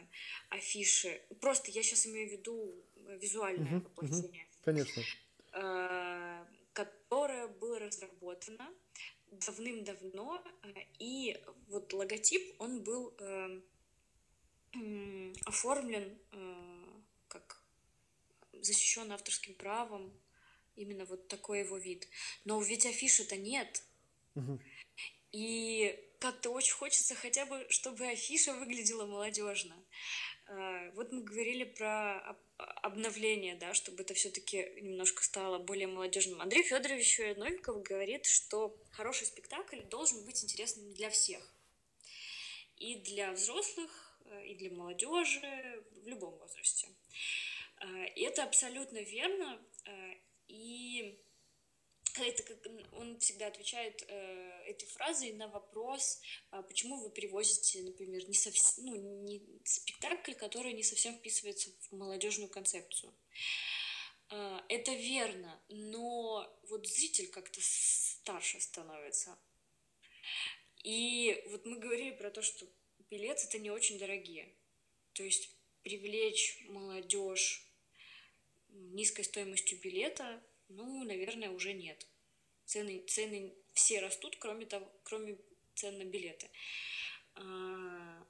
афиши. 0.49 1.21
Просто 1.41 1.71
я 1.71 1.83
сейчас 1.83 2.05
имею 2.05 2.29
в 2.29 2.31
виду 2.31 2.75
визуальное 3.19 3.77
угу, 3.77 3.89
воплощение. 3.89 4.43
Угу, 4.43 4.63
конечно. 4.63 5.03
Э, 5.53 6.45
которое 6.73 7.47
было 7.47 7.79
разработано 7.79 8.69
давным-давно, 9.31 10.41
э, 10.63 10.73
и 10.99 11.41
вот 11.67 11.91
логотип, 11.93 12.55
он 12.59 12.83
был 12.83 13.13
э, 13.19 13.61
оформлен 15.45 16.17
э, 16.31 16.78
защищен 18.61 19.11
авторским 19.11 19.53
правом, 19.55 20.13
именно 20.75 21.05
вот 21.05 21.27
такой 21.27 21.59
его 21.59 21.77
вид. 21.77 22.07
Но 22.45 22.61
ведь 22.61 22.85
афиши-то 22.85 23.37
нет. 23.37 23.83
Угу. 24.35 24.59
И 25.31 25.99
как-то 26.19 26.49
очень 26.49 26.73
хочется 26.73 27.15
хотя 27.15 27.45
бы, 27.45 27.65
чтобы 27.69 28.07
афиша 28.07 28.53
выглядела 28.53 29.05
молодежно. 29.05 29.75
Э, 30.47 30.91
вот 30.95 31.11
мы 31.11 31.21
говорили 31.21 31.63
про 31.63 32.37
обновление, 32.57 33.55
да, 33.55 33.73
чтобы 33.73 34.03
это 34.03 34.13
все-таки 34.13 34.69
немножко 34.81 35.23
стало 35.23 35.59
более 35.59 35.87
молодежным. 35.87 36.41
Андрей 36.41 36.63
Федорович 36.63 37.19
Новиков 37.37 37.83
говорит, 37.83 38.25
что 38.25 38.75
хороший 38.91 39.27
спектакль 39.27 39.81
должен 39.81 40.25
быть 40.25 40.43
интересным 40.43 40.93
для 40.93 41.09
всех. 41.09 41.41
И 42.77 42.95
для 42.95 43.31
взрослых, 43.31 44.19
э, 44.25 44.47
и 44.47 44.55
для 44.55 44.71
молодежи, 44.71 45.83
в 46.03 46.07
любом 46.07 46.35
возрасте. 46.37 46.87
Э, 47.81 47.85
это 48.15 48.43
абсолютно 48.43 48.99
верно. 48.99 49.59
И 50.47 51.19
это 52.17 52.43
как 52.43 52.57
он 52.93 53.19
всегда 53.19 53.47
отвечает 53.47 54.03
э, 54.07 54.63
этой 54.65 54.87
фразой 54.87 55.33
на 55.33 55.47
вопрос, 55.47 56.21
э, 56.51 56.61
почему 56.67 57.01
вы 57.01 57.11
перевозите, 57.11 57.81
например, 57.83 58.27
не 58.27 58.33
совсем, 58.33 58.85
ну, 58.85 58.95
не 58.95 59.41
спектакль, 59.63 60.33
который 60.33 60.73
не 60.73 60.83
совсем 60.83 61.15
вписывается 61.15 61.69
в 61.81 61.95
молодежную 61.95 62.49
концепцию. 62.49 63.13
Э, 64.31 64.59
это 64.69 64.93
верно, 64.93 65.61
но 65.69 66.59
вот 66.63 66.87
зритель 66.87 67.29
как-то 67.29 67.59
старше 67.61 68.59
становится. 68.59 69.37
И 70.83 71.43
вот 71.47 71.65
мы 71.65 71.77
говорили 71.77 72.11
про 72.11 72.31
то, 72.31 72.41
что 72.41 72.65
билеты 73.09 73.45
это 73.47 73.59
не 73.59 73.69
очень 73.69 73.99
дорогие. 73.99 74.53
То 75.13 75.23
есть 75.23 75.49
привлечь 75.83 76.63
молодежь 76.67 77.68
низкой 78.71 79.23
стоимостью 79.23 79.79
билета 79.79 80.41
ну, 80.69 81.03
наверное, 81.03 81.49
уже 81.49 81.73
нет. 81.73 82.07
Цены, 82.65 83.03
цены 83.07 83.53
все 83.73 83.99
растут, 83.99 84.37
кроме, 84.37 84.65
того, 84.65 84.87
кроме 85.03 85.37
цен 85.75 85.97
на 85.97 86.03
билеты. 86.03 86.47
А, 87.35 88.25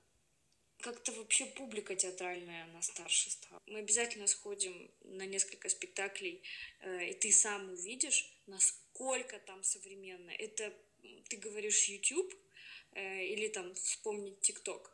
как-то 0.79 1.11
вообще 1.11 1.45
публика 1.45 1.95
театральная, 1.95 2.63
она 2.63 2.81
старше 2.81 3.29
стала. 3.29 3.61
Мы 3.67 3.79
обязательно 3.79 4.27
сходим 4.27 4.89
на 5.03 5.25
несколько 5.25 5.67
спектаклей, 5.67 6.41
э, 6.79 7.09
и 7.09 7.13
ты 7.13 7.31
сам 7.33 7.71
увидишь, 7.73 8.33
насколько 8.47 9.37
там 9.39 9.61
современно. 9.63 10.31
Это 10.31 10.73
ты 11.27 11.37
говоришь 11.37 11.89
YouTube 11.89 12.33
э, 12.93 13.25
или 13.25 13.49
там 13.49 13.75
вспомнить 13.75 14.39
ТикТок. 14.39 14.91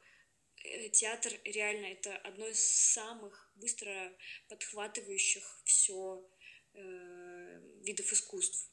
Э, 0.66 0.90
театр 0.90 1.32
реально 1.44 1.88
это 1.88 2.16
одно 2.18 2.48
из 2.48 2.60
самых 2.60 3.52
быстро 3.56 4.12
подхватывающих 4.50 5.62
все 5.66 6.24
э, 6.74 7.62
видов 7.84 8.12
искусств. 8.12 8.70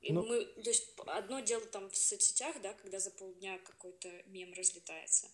И 0.00 0.12
ну... 0.12 0.22
мы, 0.22 0.44
то 0.44 0.70
есть 0.70 0.94
одно 1.06 1.40
дело 1.40 1.64
там 1.66 1.90
в 1.90 1.96
соцсетях, 1.96 2.56
да, 2.62 2.72
когда 2.72 2.98
за 2.98 3.10
полдня 3.10 3.58
какой-то 3.58 4.08
мем 4.26 4.52
разлетается, 4.54 5.28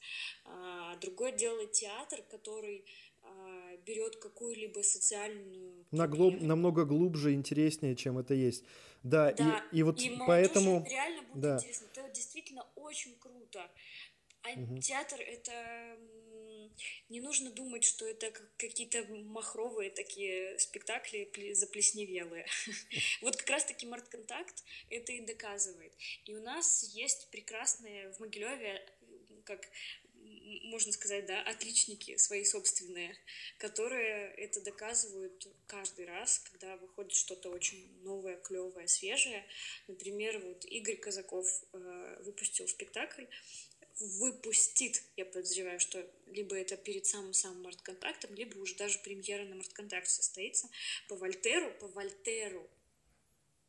а 0.44 0.96
другое 0.96 1.31
дело 1.31 1.66
театр, 1.66 2.20
который 2.29 2.85
а, 3.22 3.77
берет 3.87 4.16
какую-либо 4.16 4.81
социальную 4.81 5.85
На 5.92 6.09
глуб... 6.09 6.40
намного 6.40 6.85
глубже, 6.85 7.33
интереснее, 7.33 7.94
чем 7.94 8.18
это 8.18 8.35
есть. 8.35 8.64
Да, 9.05 9.33
да. 9.33 9.64
И, 9.70 9.79
и 9.79 9.83
вот 9.85 10.01
и 10.01 10.16
поэтому 10.27 10.85
реально 10.88 11.22
будет 11.22 11.40
да. 11.40 11.57
интересно. 11.57 11.87
Это 11.94 12.09
действительно 12.11 12.66
очень 12.75 13.14
круто. 13.20 13.70
А 14.42 14.51
угу. 14.51 14.81
театр 14.81 15.20
это 15.20 15.99
не 17.09 17.20
нужно 17.20 17.51
думать, 17.51 17.85
что 17.85 18.07
это 18.07 18.33
какие-то 18.59 19.05
махровые 19.05 19.90
такие 19.90 20.59
спектакли 20.59 21.53
заплесневелые. 21.55 22.46
Вот 23.22 23.37
как 23.37 23.51
раз-таки 23.51 23.87
Мартконтакт 23.87 24.64
это 24.90 25.12
и 25.12 25.20
доказывает. 25.20 25.92
И 26.25 26.35
у 26.35 26.42
нас 26.42 26.83
есть 26.94 27.31
прекрасные 27.31 28.12
в 28.12 28.20
Могилеве, 28.20 28.85
как 29.44 29.68
можно 30.64 30.92
сказать, 30.92 31.27
да, 31.27 31.40
отличники 31.42 32.16
свои 32.16 32.44
собственные, 32.44 33.16
которые 33.59 34.33
это 34.35 34.61
доказывают 34.61 35.46
каждый 35.66 36.07
раз, 36.07 36.38
когда 36.38 36.77
выходит 36.77 37.14
что-то 37.14 37.51
очень 37.51 38.03
новое, 38.03 38.37
клевое, 38.37 38.88
свежее. 38.88 39.46
Например, 39.88 40.38
вот 40.38 40.64
Игорь 40.64 40.96
Казаков 40.96 41.46
э, 41.72 42.22
выпустил 42.25 42.68
спектакль 42.68 43.25
выпустит, 44.00 45.02
я 45.16 45.24
подозреваю, 45.24 45.80
что 45.80 46.04
либо 46.26 46.56
это 46.56 46.76
перед 46.76 47.06
самым-самым 47.06 47.62
март-контактом, 47.62 48.35
либо 48.35 48.59
уже 48.59 48.76
даже 48.76 48.98
премьера 48.98 49.44
на 49.44 49.56
март-контакте 49.56 50.11
состоится 50.11 50.68
по 51.09 51.16
Вольтеру, 51.16 51.70
по 51.80 51.88
Вольтеру, 51.88 52.68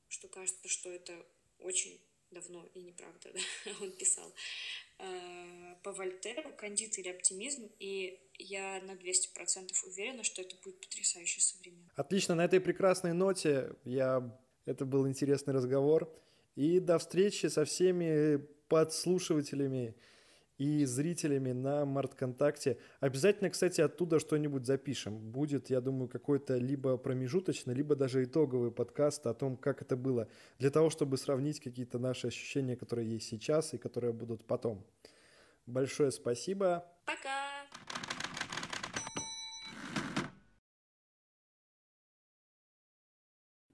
что 0.09 0.27
кажется, 0.27 0.67
что 0.67 0.89
это 0.89 1.13
очень 1.59 1.99
давно 2.31 2.65
и 2.73 2.81
неправда, 2.81 3.31
да, 3.65 3.71
он 3.81 3.91
писал, 3.91 4.33
э, 4.99 5.75
по 5.83 5.93
Вольтеру 5.93 6.51
«Кандид 6.57 6.97
или 6.97 7.09
оптимизм», 7.09 7.69
и 7.79 8.19
я 8.37 8.81
на 8.81 8.91
200% 8.91 9.71
уверена, 9.85 10.23
что 10.23 10.41
это 10.41 10.55
будет 10.57 10.81
потрясающе 10.81 11.39
современно. 11.39 11.89
Отлично, 11.95 12.35
на 12.35 12.43
этой 12.43 12.59
прекрасной 12.59 13.13
ноте 13.13 13.71
я... 13.85 14.37
это 14.65 14.85
был 14.85 15.07
интересный 15.07 15.53
разговор, 15.53 16.13
и 16.55 16.79
до 16.79 16.99
встречи 16.99 17.45
со 17.45 17.63
всеми 17.63 18.37
подслушивателями 18.67 19.95
и 20.57 20.85
зрителями 20.85 21.51
на 21.51 21.85
Мартконтакте. 21.85 22.77
Обязательно, 22.99 23.49
кстати, 23.49 23.81
оттуда 23.81 24.19
что-нибудь 24.19 24.65
запишем. 24.65 25.17
Будет, 25.17 25.69
я 25.69 25.81
думаю, 25.81 26.07
какой-то 26.07 26.57
либо 26.57 26.97
промежуточный, 26.97 27.73
либо 27.73 27.95
даже 27.95 28.23
итоговый 28.23 28.71
подкаст 28.71 29.27
о 29.27 29.33
том, 29.33 29.57
как 29.57 29.81
это 29.81 29.95
было, 29.95 30.27
для 30.59 30.69
того, 30.69 30.89
чтобы 30.89 31.17
сравнить 31.17 31.59
какие-то 31.59 31.99
наши 31.99 32.27
ощущения, 32.27 32.75
которые 32.75 33.09
есть 33.09 33.27
сейчас 33.27 33.73
и 33.73 33.77
которые 33.77 34.13
будут 34.13 34.45
потом. 34.45 34.83
Большое 35.65 36.11
спасибо. 36.11 36.85
Пока! 37.05 37.46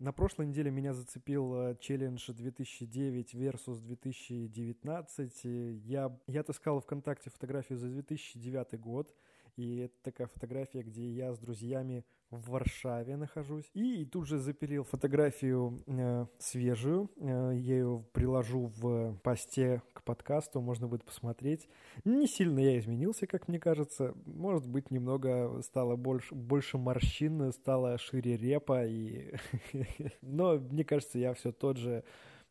На 0.04 0.12
прошлой 0.12 0.48
неделе 0.48 0.70
меня 0.70 0.92
зацепил 0.92 1.56
э, 1.56 1.76
челлендж 1.80 2.30
2009 2.30 3.36
versus 3.36 3.80
2019. 3.80 5.46
Я, 5.86 6.20
я 6.28 6.42
отыскал 6.42 6.82
ВКонтакте 6.82 7.30
фотографию 7.30 7.78
за 7.78 7.88
2009 7.88 8.78
год. 8.82 9.16
И 9.56 9.78
это 9.78 9.94
такая 10.02 10.28
фотография, 10.28 10.82
где 10.82 11.10
я 11.10 11.34
с 11.34 11.40
друзьями 11.40 12.06
в 12.34 12.50
Варшаве 12.50 13.16
нахожусь. 13.16 13.70
И 13.74 14.06
тут 14.06 14.28
же 14.28 14.40
запилил 14.40 14.84
фотографию 14.84 15.84
э, 15.86 16.26
свежую. 16.40 17.12
Э, 17.18 17.52
я 17.54 17.76
ее 17.76 18.04
приложу 18.12 18.72
в 18.78 19.16
посте 19.24 19.82
к 19.94 20.04
подкасту, 20.04 20.62
можно 20.62 20.88
будет 20.88 21.04
посмотреть. 21.04 21.70
Не 22.04 22.28
сильно 22.28 22.60
я 22.60 22.80
изменился, 22.80 23.28
как 23.28 23.48
мне 23.48 23.60
кажется. 23.60 24.16
Может 24.26 24.68
быть, 24.68 24.90
немного 24.90 25.62
стало 25.62 25.96
больше, 25.96 26.34
больше 26.34 26.78
морщин, 26.78 27.52
стало 27.52 27.98
шире 27.98 28.36
репа. 28.36 28.86
И... 28.86 29.36
Но 30.22 30.56
мне 30.58 30.84
кажется, 30.84 31.20
я 31.20 31.34
все 31.34 31.52
тот 31.52 31.78
же 31.78 32.04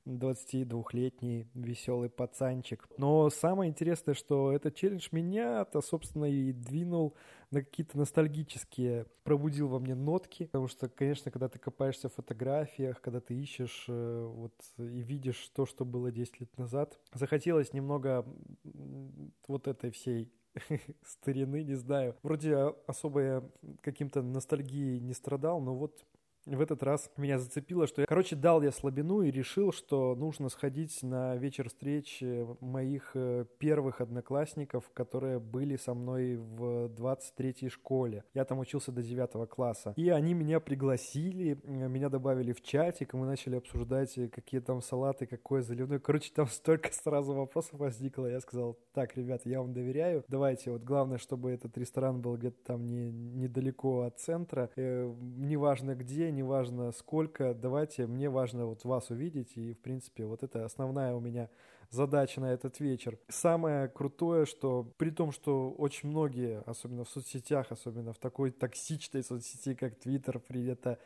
22-летний 0.07 1.47
веселый 1.55 2.11
пацанчик. 2.11 2.89
Но 2.99 3.31
самое 3.31 3.71
интересное, 3.71 4.15
что 4.15 4.53
этот 4.53 4.75
челлендж 4.75 5.09
меня-то, 5.13 5.81
собственно, 5.81 6.25
и 6.25 6.53
двинул 6.53 7.15
на 7.51 7.63
какие-то 7.63 7.99
ностальгические, 7.99 9.07
пробудил 9.25 9.69
во 9.69 9.79
мне 9.79 9.95
нотки, 9.95 10.47
потому 10.47 10.69
что, 10.69 10.89
конечно, 10.89 11.31
когда 11.31 11.49
ты 11.49 11.59
копаешься 11.59 12.09
в 12.09 12.15
фотографиях, 12.15 13.01
когда 13.01 13.21
ты 13.21 13.35
ищешь 13.35 13.87
э, 13.89 14.27
вот 14.27 14.55
и 14.79 15.03
видишь 15.03 15.51
то, 15.55 15.67
что 15.67 15.85
было 15.85 16.11
10 16.11 16.41
лет 16.41 16.59
назад, 16.59 16.99
захотелось 17.13 17.73
немного 17.73 18.27
вот 19.47 19.69
этой 19.69 19.91
всей 19.91 20.33
старины, 21.05 21.63
не 21.63 21.75
знаю. 21.75 22.17
Вроде 22.23 22.57
особо 22.87 23.21
я 23.21 23.45
каким-то 23.81 24.23
ностальгией 24.23 25.01
не 25.01 25.15
страдал, 25.15 25.61
но 25.61 25.75
вот 25.75 26.05
в 26.47 26.61
этот 26.61 26.83
раз 26.83 27.11
меня 27.17 27.39
зацепило, 27.39 27.87
что 27.87 28.01
я, 28.03 28.07
короче, 28.07 28.35
дал 28.37 28.63
я 28.63 28.73
слабину 28.73 29.23
и 29.23 29.31
решил, 29.31 29.73
что 29.73 30.15
нужно 30.15 30.49
сходить 30.49 31.03
на 31.03 31.37
вечер 31.37 31.69
встреч 31.69 32.19
э, 32.21 32.47
моих 32.61 33.13
э, 33.15 33.45
первых 33.59 34.01
одноклассников, 34.01 34.91
которые 34.93 35.39
были 35.39 35.77
со 35.77 35.95
мной 35.95 36.37
в 36.37 36.87
23-й 36.87 37.69
школе. 37.69 38.25
Я 38.35 38.45
там 38.45 38.59
учился 38.59 38.91
до 38.91 39.03
9 39.03 39.49
класса. 39.49 39.95
И 39.97 40.09
они 40.09 40.35
меня 40.35 40.59
пригласили, 40.59 41.61
э, 41.63 41.89
меня 41.89 42.09
добавили 42.09 42.53
в 42.53 42.61
чатик, 42.61 43.15
и 43.15 43.17
мы 43.17 43.27
начали 43.27 43.57
обсуждать, 43.57 44.15
какие 44.33 44.61
там 44.61 44.81
салаты, 44.83 45.27
какое 45.27 45.63
заливное. 45.63 46.01
Короче, 46.01 46.33
там 46.35 46.49
столько 46.49 46.93
сразу 46.93 47.35
вопросов 47.35 47.79
возникло. 47.79 48.27
Я 48.27 48.41
сказал, 48.41 48.79
так, 48.93 49.17
ребята, 49.17 49.49
я 49.49 49.61
вам 49.61 49.73
доверяю. 49.73 50.25
Давайте, 50.27 50.73
вот 50.73 50.83
главное, 50.83 51.19
чтобы 51.19 51.53
этот 51.53 51.79
ресторан 51.79 52.21
был 52.21 52.37
где-то 52.37 52.57
там 52.65 52.89
не, 52.89 53.13
недалеко 53.13 54.03
от 54.03 54.19
центра. 54.19 54.71
Э, 54.77 55.13
неважно 55.21 55.95
где, 55.95 56.32
неважно 56.33 56.93
сколько, 56.93 57.55
давайте, 57.55 58.07
мне 58.07 58.29
важно 58.29 58.67
вот 58.67 58.85
вас 58.85 59.11
увидеть, 59.11 59.57
и, 59.57 59.75
в 59.75 59.79
принципе, 59.79 60.25
вот 60.25 60.43
это 60.43 60.65
основная 60.65 61.15
у 61.15 61.21
меня 61.21 61.49
задача 61.93 62.41
на 62.41 62.53
этот 62.53 62.81
вечер. 62.81 63.19
Самое 63.29 63.89
крутое, 63.89 64.47
что 64.47 64.93
при 64.97 65.11
том, 65.11 65.31
что 65.31 65.71
очень 65.71 66.09
многие, 66.09 66.63
особенно 66.67 67.05
в 67.05 67.11
соцсетях, 67.11 67.71
особенно 67.71 68.13
в 68.13 68.19
такой 68.19 68.51
токсичной 68.51 69.23
соцсети, 69.23 69.75
как 69.75 69.97
Твиттер, 69.97 70.41
принято 70.41 70.99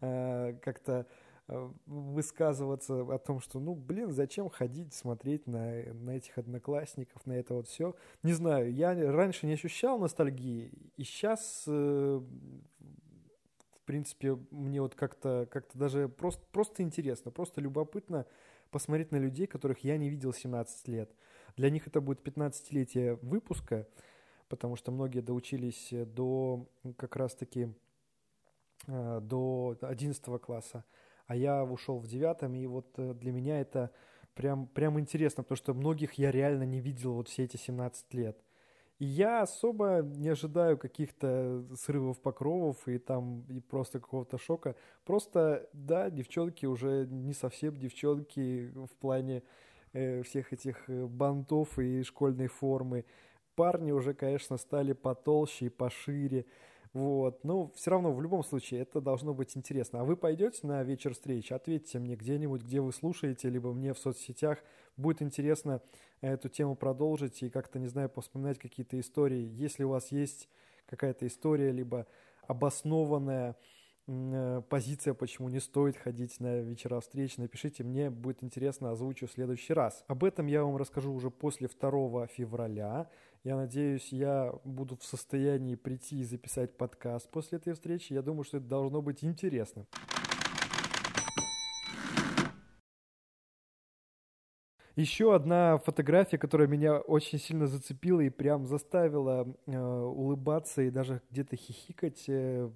э, 0.00 0.54
как-то 0.62 1.06
э, 1.48 1.70
высказываться 1.86 3.00
о 3.00 3.18
том, 3.18 3.40
что, 3.40 3.58
ну, 3.58 3.74
блин, 3.74 4.12
зачем 4.12 4.48
ходить, 4.48 4.94
смотреть 4.94 5.46
на, 5.48 5.82
на 5.92 6.10
этих 6.12 6.38
одноклассников, 6.38 7.26
на 7.26 7.32
это 7.32 7.54
вот 7.54 7.66
все. 7.66 7.96
Не 8.22 8.32
знаю, 8.32 8.72
я 8.72 8.94
раньше 9.10 9.46
не 9.46 9.54
ощущал 9.54 9.98
ностальгии, 9.98 10.70
и 10.96 11.02
сейчас 11.02 11.64
э, 11.66 12.20
принципе, 13.88 14.38
мне 14.50 14.82
вот 14.82 14.94
как-то 14.94 15.48
как 15.50 15.66
даже 15.72 16.10
просто, 16.10 16.44
просто 16.52 16.82
интересно, 16.82 17.30
просто 17.30 17.62
любопытно 17.62 18.26
посмотреть 18.70 19.12
на 19.12 19.16
людей, 19.16 19.46
которых 19.46 19.82
я 19.82 19.96
не 19.96 20.10
видел 20.10 20.34
17 20.34 20.88
лет. 20.88 21.10
Для 21.56 21.70
них 21.70 21.86
это 21.86 22.02
будет 22.02 22.20
15-летие 22.20 23.18
выпуска, 23.22 23.88
потому 24.50 24.76
что 24.76 24.92
многие 24.92 25.20
доучились 25.20 25.88
до 25.90 26.68
как 26.98 27.16
раз-таки 27.16 27.72
э, 28.86 29.20
до 29.22 29.78
11 29.80 30.22
класса, 30.42 30.84
а 31.26 31.34
я 31.34 31.64
ушел 31.64 31.98
в 31.98 32.06
9, 32.06 32.60
и 32.60 32.66
вот 32.66 32.92
э, 32.98 33.14
для 33.14 33.32
меня 33.32 33.58
это 33.58 33.90
прям, 34.34 34.66
прям 34.66 35.00
интересно, 35.00 35.44
потому 35.44 35.56
что 35.56 35.72
многих 35.72 36.12
я 36.14 36.30
реально 36.30 36.64
не 36.64 36.80
видел 36.80 37.14
вот 37.14 37.28
все 37.28 37.44
эти 37.44 37.56
17 37.56 38.12
лет. 38.12 38.38
Я 38.98 39.42
особо 39.42 40.00
не 40.02 40.28
ожидаю 40.30 40.76
каких-то 40.76 41.64
срывов 41.76 42.20
покровов 42.20 42.88
и 42.88 42.98
там 42.98 43.44
и 43.48 43.60
просто 43.60 44.00
какого-то 44.00 44.38
шока. 44.38 44.74
Просто, 45.04 45.68
да, 45.72 46.10
девчонки 46.10 46.66
уже 46.66 47.06
не 47.06 47.32
совсем 47.32 47.76
девчонки 47.76 48.72
в 48.74 48.96
плане 48.98 49.44
э, 49.92 50.22
всех 50.24 50.52
этих 50.52 50.90
э, 50.90 51.06
бантов 51.06 51.78
и 51.78 52.02
школьной 52.02 52.48
формы. 52.48 53.04
Парни 53.54 53.92
уже, 53.92 54.14
конечно, 54.14 54.56
стали 54.56 54.94
потолще 54.94 55.66
и 55.66 55.68
пошире. 55.70 56.44
Вот. 56.92 57.44
Но 57.44 57.70
все 57.74 57.90
равно, 57.90 58.12
в 58.12 58.22
любом 58.22 58.42
случае, 58.42 58.80
это 58.80 59.00
должно 59.00 59.34
быть 59.34 59.56
интересно. 59.56 60.00
А 60.00 60.04
вы 60.04 60.16
пойдете 60.16 60.66
на 60.66 60.82
вечер 60.82 61.14
встреч? 61.14 61.52
Ответьте 61.52 61.98
мне 61.98 62.16
где-нибудь, 62.16 62.62
где 62.62 62.80
вы 62.80 62.92
слушаете, 62.92 63.48
либо 63.50 63.72
мне 63.72 63.92
в 63.94 63.98
соцсетях. 63.98 64.58
Будет 64.96 65.22
интересно 65.22 65.80
эту 66.20 66.48
тему 66.48 66.76
продолжить 66.76 67.42
и 67.42 67.50
как-то, 67.50 67.78
не 67.78 67.88
знаю, 67.88 68.10
вспоминать 68.20 68.58
какие-то 68.58 68.98
истории. 68.98 69.48
Если 69.54 69.84
у 69.84 69.90
вас 69.90 70.10
есть 70.10 70.48
какая-то 70.86 71.26
история, 71.26 71.70
либо 71.70 72.06
обоснованная 72.46 73.56
э, 74.06 74.62
позиция, 74.68 75.14
почему 75.14 75.48
не 75.50 75.60
стоит 75.60 75.96
ходить 75.96 76.40
на 76.40 76.60
вечера 76.60 76.98
встреч, 77.00 77.36
напишите 77.36 77.84
мне, 77.84 78.10
будет 78.10 78.42
интересно, 78.42 78.90
озвучу 78.90 79.26
в 79.26 79.32
следующий 79.32 79.74
раз. 79.74 80.04
Об 80.08 80.24
этом 80.24 80.46
я 80.46 80.64
вам 80.64 80.76
расскажу 80.76 81.12
уже 81.12 81.30
после 81.30 81.68
2 81.68 82.26
февраля. 82.28 83.10
Я 83.44 83.56
надеюсь, 83.56 84.12
я 84.12 84.52
буду 84.64 84.96
в 84.96 85.04
состоянии 85.04 85.76
прийти 85.76 86.20
и 86.20 86.24
записать 86.24 86.76
подкаст 86.76 87.30
после 87.30 87.58
этой 87.58 87.72
встречи. 87.72 88.12
Я 88.12 88.22
думаю, 88.22 88.44
что 88.44 88.56
это 88.56 88.66
должно 88.66 89.00
быть 89.00 89.22
интересно. 89.22 89.86
Еще 94.96 95.32
одна 95.32 95.78
фотография, 95.78 96.38
которая 96.38 96.66
меня 96.66 96.98
очень 96.98 97.38
сильно 97.38 97.68
зацепила 97.68 98.20
и 98.20 98.30
прям 98.30 98.66
заставила 98.66 99.46
э, 99.66 99.78
улыбаться 99.78 100.82
и 100.82 100.90
даже 100.90 101.22
где-то 101.30 101.54
хихикать. 101.54 102.24
Э, 102.26 102.68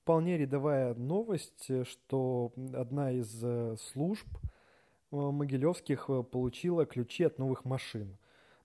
вполне 0.00 0.38
рядовая 0.38 0.94
новость, 0.94 1.70
что 1.86 2.54
одна 2.72 3.12
из 3.12 3.44
э, 3.44 3.76
служб 3.78 4.26
э, 5.12 5.16
могилевских 5.16 6.06
э, 6.08 6.22
получила 6.22 6.86
ключи 6.86 7.24
от 7.24 7.38
новых 7.38 7.66
машин. 7.66 8.16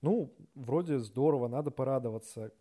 Ну, 0.03 0.31
вроде 0.53 0.99
здорово, 0.99 1.47
надо 1.47 1.71
порадоваться. 1.71 2.51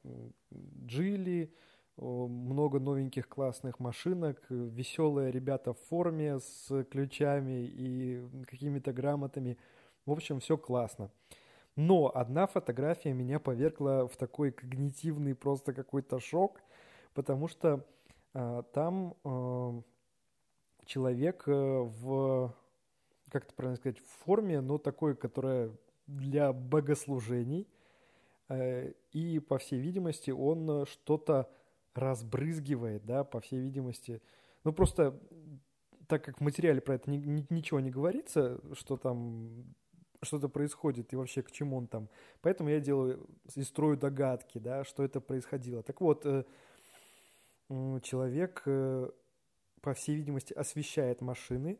Джили, 0.86 1.52
много 1.98 2.80
новеньких 2.80 3.28
классных 3.28 3.78
машинок, 3.80 4.42
веселые 4.48 5.30
ребята 5.30 5.74
в 5.74 5.78
форме 5.80 6.40
с 6.40 6.84
ключами 6.84 7.66
и 7.66 8.26
какими-то 8.48 8.94
грамотами– 8.94 9.58
в 10.04 10.10
общем, 10.10 10.40
все 10.40 10.56
классно. 10.56 11.10
Но 11.76 12.10
одна 12.14 12.46
фотография 12.46 13.12
меня 13.12 13.38
повергла 13.38 14.08
в 14.08 14.16
такой 14.16 14.50
когнитивный 14.50 15.34
просто 15.34 15.72
какой-то 15.72 16.18
шок, 16.18 16.60
потому 17.14 17.48
что 17.48 17.86
э, 18.34 18.62
там 18.72 19.14
э, 19.24 19.82
человек 20.86 21.44
в, 21.46 22.52
как 23.30 23.44
это 23.44 23.54
правильно 23.54 23.76
сказать, 23.76 23.98
в 24.00 24.24
форме, 24.24 24.60
но 24.60 24.78
такой, 24.78 25.14
которая 25.14 25.70
для 26.16 26.52
богослужений, 26.52 27.68
э, 28.48 28.92
и, 29.12 29.38
по 29.40 29.58
всей 29.58 29.80
видимости, 29.80 30.30
он 30.30 30.86
что-то 30.86 31.50
разбрызгивает, 31.94 33.04
да, 33.04 33.24
по 33.24 33.40
всей 33.40 33.60
видимости. 33.60 34.22
Ну, 34.64 34.72
просто 34.72 35.18
так 36.08 36.24
как 36.24 36.38
в 36.38 36.40
материале 36.42 36.80
про 36.80 36.96
это 36.96 37.10
ни, 37.10 37.16
ни, 37.16 37.46
ничего 37.50 37.80
не 37.80 37.90
говорится, 37.90 38.60
что 38.74 38.96
там 38.96 39.74
что-то 40.22 40.48
происходит 40.48 41.12
и 41.12 41.16
вообще 41.16 41.42
к 41.42 41.50
чему 41.50 41.76
он 41.76 41.86
там. 41.86 42.08
Поэтому 42.42 42.68
я 42.68 42.80
делаю 42.80 43.26
и 43.54 43.62
строю 43.62 43.96
догадки, 43.96 44.58
да, 44.58 44.84
что 44.84 45.02
это 45.02 45.20
происходило. 45.20 45.82
Так 45.82 46.00
вот, 46.00 46.24
э, 46.26 46.44
человек, 48.02 48.62
э, 48.66 49.10
по 49.80 49.94
всей 49.94 50.16
видимости, 50.16 50.52
освещает 50.52 51.20
машины, 51.20 51.78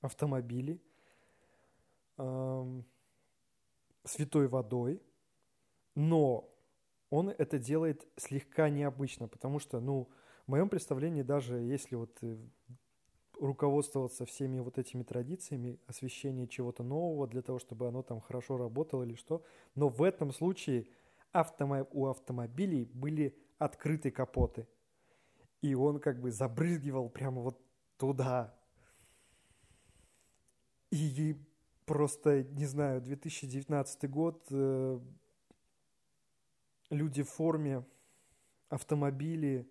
автомобили 0.00 0.80
святой 4.04 4.48
водой, 4.48 5.02
но 5.94 6.48
он 7.10 7.30
это 7.30 7.58
делает 7.58 8.06
слегка 8.16 8.68
необычно, 8.68 9.28
потому 9.28 9.58
что, 9.58 9.80
ну, 9.80 10.08
в 10.46 10.50
моем 10.50 10.68
представлении, 10.68 11.22
даже 11.22 11.58
если 11.58 11.94
вот 11.94 12.16
э, 12.22 12.36
руководствоваться 13.40 14.24
всеми 14.26 14.60
вот 14.60 14.78
этими 14.78 15.02
традициями 15.02 15.78
освещения 15.86 16.46
чего-то 16.46 16.82
нового 16.82 17.26
для 17.26 17.42
того, 17.42 17.58
чтобы 17.58 17.88
оно 17.88 18.02
там 18.02 18.20
хорошо 18.20 18.56
работало 18.56 19.04
или 19.04 19.14
что. 19.14 19.44
Но 19.74 19.88
в 19.88 20.02
этом 20.02 20.32
случае 20.32 20.88
автомо... 21.32 21.86
у 21.92 22.06
автомобилей 22.06 22.84
были 22.84 23.36
открыты 23.58 24.10
капоты. 24.10 24.66
И 25.60 25.74
он 25.74 26.00
как 26.00 26.20
бы 26.20 26.30
забрызгивал 26.30 27.08
прямо 27.08 27.42
вот 27.42 27.60
туда. 27.96 28.54
И 30.90 31.36
просто, 31.88 32.44
не 32.44 32.66
знаю, 32.66 33.00
2019 33.00 34.10
год, 34.10 34.46
э, 34.50 35.00
люди 36.90 37.22
в 37.22 37.30
форме, 37.30 37.84
автомобили 38.68 39.66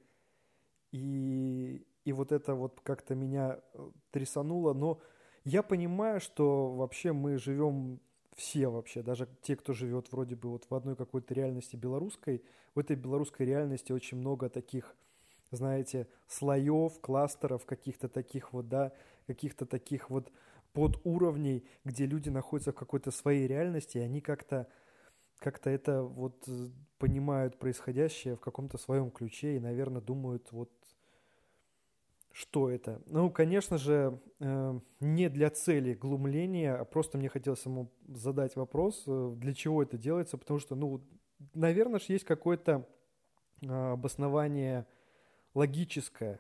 и 0.92 1.86
и 2.08 2.14
вот 2.14 2.32
это 2.32 2.56
вот 2.56 2.80
как-то 2.84 3.16
меня 3.16 3.60
э, 3.74 3.92
трясануло, 4.12 4.74
но 4.74 5.02
я 5.44 5.62
понимаю, 5.62 6.22
что 6.22 6.74
вообще 6.74 7.12
мы 7.12 7.38
живем 7.38 8.00
все 8.34 8.70
вообще, 8.70 9.04
даже 9.04 9.28
те, 9.42 9.58
кто 9.58 9.74
живет 9.74 10.10
вроде 10.14 10.38
бы 10.38 10.50
вот 10.52 10.68
в 10.70 10.74
одной 10.74 10.96
какой-то 10.96 11.34
реальности 11.34 11.76
белорусской, 11.76 12.46
в 12.76 12.80
этой 12.80 12.96
белорусской 12.96 13.46
реальности 13.46 13.92
очень 13.92 14.20
много 14.20 14.48
таких, 14.48 14.96
знаете, 15.52 16.08
слоев, 16.28 16.98
кластеров, 17.02 17.66
каких-то 17.66 18.08
таких 18.08 18.54
вот, 18.54 18.70
да, 18.70 18.94
каких-то 19.26 19.66
таких 19.66 20.10
вот 20.10 20.32
подуровней, 20.78 21.68
где 21.84 22.06
люди 22.06 22.30
находятся 22.30 22.72
в 22.72 22.76
какой-то 22.76 23.10
своей 23.10 23.48
реальности, 23.48 23.98
и 23.98 24.02
они 24.02 24.22
как-то 24.22 24.68
как-то 25.40 25.72
это 25.72 26.04
вот 26.04 26.48
э, 26.48 26.68
понимают 27.00 27.58
происходящее 27.58 28.36
в 28.36 28.40
каком-то 28.40 28.78
своем 28.78 29.10
ключе 29.10 29.56
и, 29.56 29.60
наверное, 29.60 30.02
думают 30.02 30.52
вот 30.52 30.72
что 32.32 32.70
это? 32.70 33.02
Ну, 33.08 33.32
конечно 33.32 33.80
же, 33.80 34.20
э, 34.40 34.80
не 35.00 35.30
для 35.30 35.50
цели 35.50 35.96
глумления, 35.96 36.76
а 36.76 36.86
просто 36.86 37.18
мне 37.18 37.30
хотелось 37.30 37.66
ему 37.66 37.92
задать 38.08 38.56
вопрос, 38.56 39.04
э, 39.08 39.34
для 39.36 39.56
чего 39.56 39.82
это 39.82 39.98
делается, 39.98 40.38
потому 40.38 40.60
что, 40.60 40.76
ну, 40.76 41.02
наверное, 41.56 42.02
есть 42.08 42.26
какое-то 42.26 42.88
обоснование 43.68 44.86
логическое, 45.56 46.40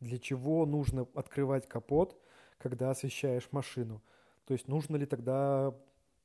Для 0.00 0.18
чего 0.18 0.64
нужно 0.64 1.06
открывать 1.14 1.68
капот, 1.68 2.18
когда 2.58 2.90
освещаешь 2.90 3.48
машину? 3.52 4.02
То 4.46 4.54
есть 4.54 4.68
нужно 4.68 4.96
ли 4.96 5.06
тогда 5.06 5.74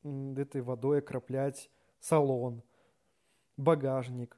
этой 0.03 0.61
водой 0.61 0.99
окроплять 0.99 1.69
салон, 1.99 2.63
багажник, 3.57 4.37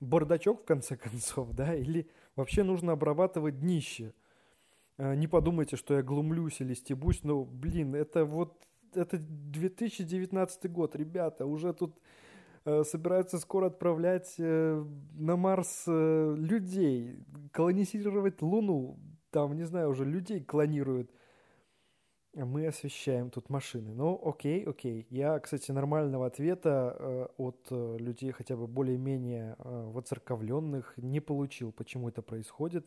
бардачок 0.00 0.62
в 0.62 0.64
конце 0.64 0.96
концов, 1.08 1.52
да, 1.52 1.74
или 1.74 2.08
вообще 2.36 2.62
нужно 2.62 2.92
обрабатывать 2.92 3.60
днище. 3.60 4.12
А, 4.98 5.14
не 5.14 5.26
подумайте, 5.26 5.76
что 5.76 5.94
я 5.94 6.02
глумлюсь 6.02 6.60
или 6.60 6.74
стебусь, 6.74 7.22
но, 7.22 7.44
блин, 7.44 7.94
это 7.94 8.24
вот, 8.24 8.56
это 8.94 9.18
2019 9.18 10.70
год, 10.70 10.96
ребята, 10.96 11.46
уже 11.46 11.72
тут 11.72 11.98
э, 12.64 12.84
собираются 12.84 13.38
скоро 13.38 13.66
отправлять 13.66 14.34
э, 14.38 14.84
на 15.14 15.36
Марс 15.36 15.84
э, 15.86 16.34
людей, 16.36 17.18
колонизировать 17.52 18.42
Луну, 18.42 18.98
там, 19.32 19.56
не 19.56 19.64
знаю, 19.64 19.90
уже 19.90 20.04
людей 20.04 20.40
клонируют– 20.40 21.10
мы 22.34 22.66
освещаем 22.66 23.30
тут 23.30 23.50
машины. 23.50 23.92
Ну, 23.92 24.20
окей, 24.24 24.64
окей. 24.64 25.06
Я, 25.10 25.38
кстати, 25.38 25.70
нормального 25.70 26.26
ответа 26.26 26.96
э, 26.98 27.26
от 27.36 27.66
э, 27.70 27.96
людей 27.98 28.32
хотя 28.32 28.56
бы 28.56 28.66
более-менее 28.66 29.56
э, 29.58 29.90
воцерковленных 29.92 30.94
не 30.96 31.20
получил, 31.20 31.72
почему 31.72 32.08
это 32.08 32.22
происходит. 32.22 32.86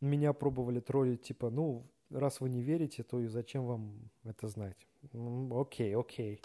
Меня 0.00 0.32
пробовали 0.32 0.80
троллить, 0.80 1.22
типа, 1.22 1.50
ну, 1.50 1.90
раз 2.10 2.40
вы 2.40 2.48
не 2.48 2.62
верите, 2.62 3.02
то 3.02 3.20
и 3.20 3.26
зачем 3.26 3.66
вам 3.66 4.10
это 4.24 4.48
знать? 4.48 4.88
Окей, 5.50 5.94
окей. 5.94 6.40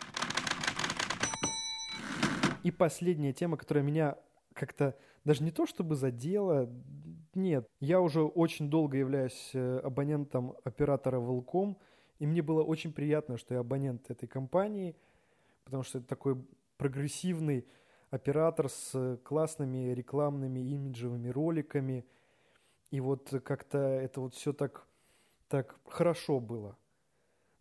И 2.64 2.72
последняя 2.72 3.32
тема, 3.32 3.56
которая 3.56 3.84
меня 3.84 4.18
как-то 4.54 4.98
даже 5.24 5.42
не 5.44 5.52
то 5.52 5.66
чтобы 5.66 5.96
задела, 5.96 6.70
нет. 7.36 7.68
Я 7.80 8.02
уже 8.02 8.22
очень 8.22 8.70
долго 8.70 8.98
являюсь 8.98 9.52
э, 9.54 9.80
абонентом 9.84 10.56
оператора 10.64 11.20
Волком– 11.20 11.78
и 12.20 12.26
мне 12.26 12.42
было 12.42 12.64
очень 12.64 12.94
приятно, 12.94 13.38
что 13.38 13.54
я 13.54 13.60
абонент 13.60 14.10
этой 14.10 14.28
компании, 14.28 14.96
потому 15.66 15.84
что 15.84 16.00
это 16.00 16.08
такой 16.08 16.38
прогрессивный 16.78 17.68
оператор 18.10 18.70
с 18.70 19.20
классными 19.24 19.94
рекламными 19.94 20.60
имиджевыми 20.60 21.30
роликами. 21.30 22.06
И 22.92 23.02
вот 23.02 23.34
как-то 23.44 23.80
это 23.80 24.22
вот 24.22 24.34
все 24.34 24.54
так, 24.54 24.88
так 25.50 25.78
хорошо 25.86 26.40
было. 26.40 26.78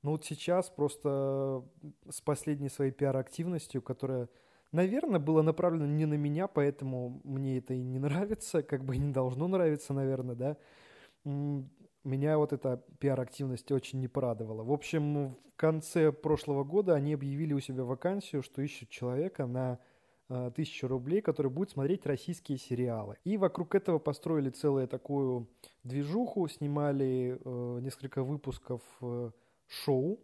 Но 0.03 0.12
вот 0.12 0.25
сейчас 0.25 0.68
просто 0.68 1.64
с 2.09 2.20
последней 2.20 2.68
своей 2.68 2.93
пиар-активностью, 2.93 3.83
которая, 3.83 4.29
наверное, 4.75 5.20
была 5.20 5.43
направлена 5.43 5.87
не 5.87 6.05
на 6.05 6.14
меня, 6.14 6.49
поэтому 6.49 7.20
мне 7.25 7.59
это 7.59 7.75
и 7.75 7.83
не 7.83 7.99
нравится, 8.07 8.62
как 8.62 8.85
бы 8.85 8.97
не 8.97 9.12
должно 9.12 9.49
нравиться, 9.49 9.95
наверное, 9.95 10.35
да, 10.35 10.57
меня 12.05 12.37
вот 12.37 12.53
эта 12.53 12.85
пиар-активность 12.99 13.72
очень 13.72 14.01
не 14.01 14.09
порадовала. 14.09 14.62
В 14.62 14.72
общем, 14.72 15.29
в 15.29 15.57
конце 15.57 16.12
прошлого 16.12 16.62
года 16.62 16.95
они 16.95 17.14
объявили 17.14 17.55
у 17.55 17.61
себя 17.61 17.85
вакансию, 17.85 18.43
что 18.43 18.61
ищут 18.61 18.91
человека 18.91 19.47
на 19.47 19.79
э, 20.29 20.51
тысячу 20.55 20.87
рублей, 20.87 21.22
который 21.22 21.51
будет 21.51 21.70
смотреть 21.70 22.05
российские 22.05 22.59
сериалы. 22.59 23.16
И 23.25 23.39
вокруг 23.39 23.75
этого 23.75 23.99
построили 23.99 24.51
целую 24.51 24.87
такую 24.87 25.49
движуху, 25.83 26.47
снимали 26.49 27.39
э, 27.43 27.79
несколько 27.81 28.22
выпусков 28.22 28.83
э, 29.01 29.31
шоу, 29.66 30.20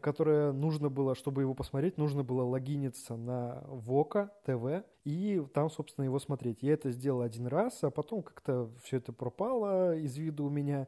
которое 0.00 0.52
нужно 0.52 0.90
было, 0.90 1.14
чтобы 1.14 1.42
его 1.42 1.54
посмотреть, 1.54 1.96
нужно 1.96 2.22
было 2.22 2.42
логиниться 2.42 3.16
на 3.16 3.62
Вока 3.66 4.32
ТВ 4.44 4.84
и 5.04 5.42
там, 5.54 5.70
собственно, 5.70 6.04
его 6.04 6.18
смотреть. 6.18 6.62
Я 6.62 6.74
это 6.74 6.90
сделал 6.90 7.22
один 7.22 7.46
раз, 7.46 7.82
а 7.82 7.90
потом 7.90 8.22
как-то 8.22 8.70
все 8.82 8.98
это 8.98 9.12
пропало 9.12 9.96
из 9.96 10.16
виду 10.16 10.44
у 10.46 10.50
меня. 10.50 10.86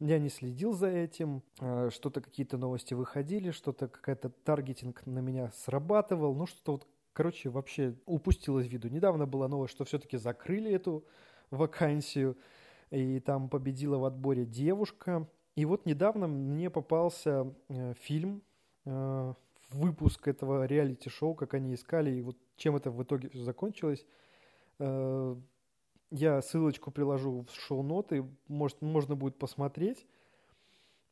Я 0.00 0.20
не 0.20 0.28
следил 0.28 0.72
за 0.72 0.86
этим, 0.86 1.42
э, 1.60 1.90
что-то 1.92 2.20
какие-то 2.20 2.56
новости 2.56 2.94
выходили, 2.94 3.50
что-то 3.50 3.88
какая-то 3.88 4.28
таргетинг 4.30 5.04
на 5.06 5.18
меня 5.18 5.50
срабатывал, 5.50 6.36
ну 6.36 6.46
что-то 6.46 6.72
вот, 6.72 6.86
короче, 7.12 7.50
вообще 7.50 7.96
упустил 8.06 8.60
из 8.60 8.68
виду. 8.68 8.88
Недавно 8.88 9.26
была 9.26 9.48
новость, 9.48 9.74
что 9.74 9.84
все-таки 9.84 10.16
закрыли 10.16 10.70
эту 10.70 11.04
вакансию, 11.50 12.36
и 12.90 13.18
там 13.18 13.48
победила 13.48 13.98
в 13.98 14.04
отборе 14.04 14.46
девушка, 14.46 15.28
и 15.58 15.64
вот 15.64 15.86
недавно 15.86 16.28
мне 16.28 16.70
попался 16.70 17.52
э, 17.68 17.92
фильм, 17.94 18.42
э, 18.84 19.34
выпуск 19.70 20.28
этого 20.28 20.66
реалити-шоу, 20.66 21.34
как 21.34 21.54
они 21.54 21.74
искали, 21.74 22.12
и 22.12 22.22
вот 22.22 22.36
чем 22.56 22.76
это 22.76 22.92
в 22.92 23.02
итоге 23.02 23.28
закончилось. 23.34 24.06
Э, 24.78 25.34
я 26.12 26.42
ссылочку 26.42 26.92
приложу 26.92 27.44
в 27.50 27.52
шоу-ноты, 27.56 28.24
может, 28.46 28.80
можно 28.82 29.16
будет 29.16 29.36
посмотреть. 29.36 30.06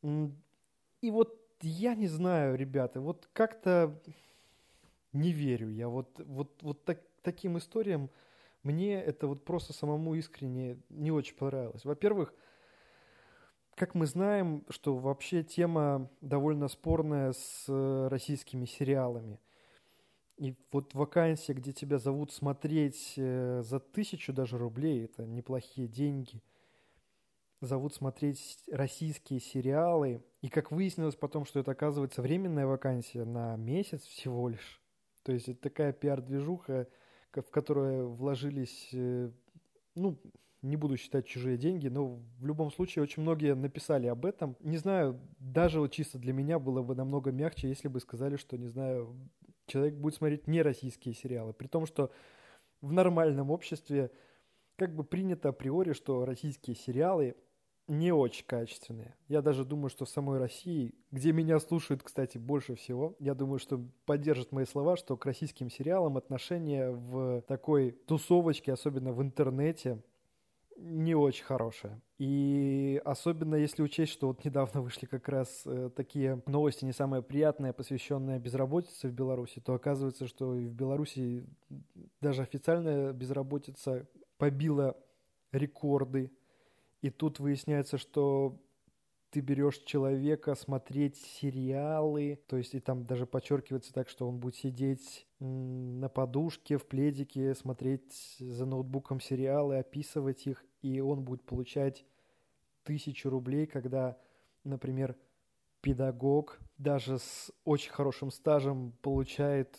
И 0.05 1.11
вот 1.11 1.41
я 1.61 1.97
не 1.97 2.07
знаю, 2.07 2.57
ребята, 2.57 3.01
вот 3.01 3.29
как-то 3.33 4.01
не 5.13 5.33
верю 5.33 5.71
я. 5.71 5.89
Вот, 5.89 6.21
вот, 6.25 6.63
вот 6.63 6.85
так, 6.85 7.03
таким 7.23 7.59
историям 7.59 8.11
мне 8.63 8.95
это 8.95 9.27
вот 9.27 9.45
просто 9.45 9.73
самому 9.73 10.15
искренне 10.15 10.79
не 10.89 11.11
очень 11.11 11.35
понравилось. 11.35 11.85
Во-первых, 11.85 12.33
как 13.77 13.95
мы 13.95 14.07
знаем, 14.07 14.65
что 14.71 14.97
вообще 14.97 15.45
тема 15.45 16.11
довольно 16.23 16.67
спорная 16.67 17.33
с 17.33 17.67
э, 17.69 18.09
российскими 18.09 18.65
сериалами. 18.65 19.39
И 20.39 20.57
вот 20.73 20.95
вакансия, 20.95 21.53
где 21.53 21.73
тебя 21.73 21.99
зовут 21.99 22.33
смотреть 22.33 23.15
э, 23.19 23.63
за 23.63 23.79
тысячу 23.79 24.33
даже 24.33 24.57
рублей, 24.57 25.05
это 25.05 25.27
неплохие 25.27 25.89
деньги, 25.89 26.43
зовут 27.61 27.95
смотреть 27.95 28.59
российские 28.73 29.41
сериалы. 29.41 30.25
И 30.41 30.49
как 30.49 30.73
выяснилось 30.73 31.17
потом, 31.17 31.45
что 31.45 31.61
это 31.61 31.73
оказывается 31.73 32.23
временная 32.23 32.67
вакансия 32.67 33.25
на 33.25 33.57
месяц 33.57 34.03
всего 34.05 34.49
лишь. 34.49 34.83
То 35.23 35.33
есть 35.33 35.49
это 35.49 35.61
такая 35.61 35.93
пиар-движуха, 35.93 36.89
в 37.33 37.51
которую 37.51 38.15
вложились, 38.15 38.89
э, 38.95 39.31
ну, 39.95 40.19
не 40.67 40.77
буду 40.77 40.97
считать 40.97 41.27
чужие 41.27 41.57
деньги, 41.57 41.89
но 41.89 42.21
в 42.39 42.47
любом 42.47 42.71
случае 42.71 43.03
очень 43.03 43.23
многие 43.23 43.55
написали 43.55 44.07
об 44.07 44.27
этом. 44.27 44.57
Не 44.61 44.77
знаю, 44.77 45.21
даже 45.39 45.81
вот 45.81 45.93
чисто 45.93 46.19
для 46.19 46.33
меня 46.33 46.59
было 46.59 46.83
бы 46.83 46.95
намного 46.95 47.33
мягче, 47.33 47.69
если 47.69 47.89
бы 47.89 48.01
сказали, 48.01 48.37
что, 48.37 48.59
не 48.59 48.69
знаю, 48.69 49.17
человек 49.67 49.95
будет 49.95 50.15
смотреть 50.15 50.47
не 50.47 50.63
российские 50.63 51.15
сериалы. 51.15 51.53
При 51.53 51.67
том, 51.67 51.87
что 51.87 52.11
в 52.81 52.93
нормальном 52.93 53.51
обществе 53.51 54.11
как 54.77 54.95
бы 54.95 55.05
принято 55.05 55.49
априори, 55.49 55.93
что 55.93 56.25
российские 56.25 56.77
сериалы 56.77 57.35
не 57.89 58.13
очень 58.13 58.45
качественные. 58.47 59.15
Я 59.29 59.43
даже 59.43 59.65
думаю, 59.65 59.91
что 59.91 60.05
в 60.05 60.09
самой 60.09 60.39
России, 60.39 60.95
где 61.13 61.33
меня 61.33 61.61
слушают, 61.61 62.03
кстати, 62.03 62.37
больше 62.37 62.75
всего, 62.75 63.15
я 63.21 63.35
думаю, 63.35 63.59
что 63.59 63.81
поддержат 64.07 64.51
мои 64.53 64.65
слова, 64.65 64.97
что 64.97 65.17
к 65.17 65.25
российским 65.25 65.71
сериалам 65.71 66.17
отношение 66.17 66.91
в 66.91 67.43
такой 67.43 67.93
тусовочке, 67.93 68.73
особенно 68.73 69.13
в 69.13 69.23
интернете, 69.23 70.03
не 70.77 71.15
очень 71.15 71.45
хорошая. 71.45 72.01
И 72.19 73.01
особенно 73.05 73.55
если 73.55 73.83
учесть, 73.83 74.13
что 74.13 74.29
вот 74.29 74.45
недавно 74.45 74.81
вышли 74.81 75.07
как 75.07 75.29
раз 75.29 75.63
э, 75.67 75.91
такие 75.95 76.43
новости 76.47 76.85
не 76.85 76.93
самые 76.93 77.23
приятные, 77.23 77.73
посвященные 77.73 78.39
безработице 78.39 79.09
в 79.09 79.13
Беларуси, 79.13 79.61
то 79.61 79.75
оказывается, 79.75 80.27
что 80.27 80.55
и 80.55 80.67
в 80.67 80.75
Беларуси 80.75 81.47
даже 82.21 82.43
официальная 82.43 83.13
безработица 83.13 84.07
побила 84.39 84.97
рекорды. 85.53 86.31
И 87.03 87.11
тут 87.11 87.39
выясняется, 87.39 87.99
что 87.99 88.61
ты 89.37 89.43
берешь 89.43 89.83
человека 89.85 90.55
смотреть 90.55 91.19
сериалы, 91.19 92.41
то 92.47 92.57
есть 92.57 92.75
и 92.75 92.81
там 92.81 93.05
даже 93.05 93.27
подчеркивается 93.27 93.93
так, 93.93 94.09
что 94.09 94.27
он 94.27 94.39
будет 94.39 94.55
сидеть 94.55 95.27
на 95.41 96.09
подушке, 96.09 96.79
в 96.79 96.87
пледике, 96.87 97.55
смотреть 97.55 98.37
за 98.39 98.65
ноутбуком 98.65 99.21
сериалы, 99.21 99.77
описывать 99.77 100.47
их, 100.47 100.65
и 100.81 101.01
он 101.01 101.23
будет 101.23 101.43
получать 101.43 102.07
тысячу 102.83 103.29
рублей, 103.29 103.67
когда, 103.67 104.17
например, 104.65 105.15
педагог 105.83 106.59
даже 106.79 107.19
с 107.19 107.53
очень 107.67 107.93
хорошим 107.93 108.31
стажем 108.31 108.93
получает, 109.03 109.79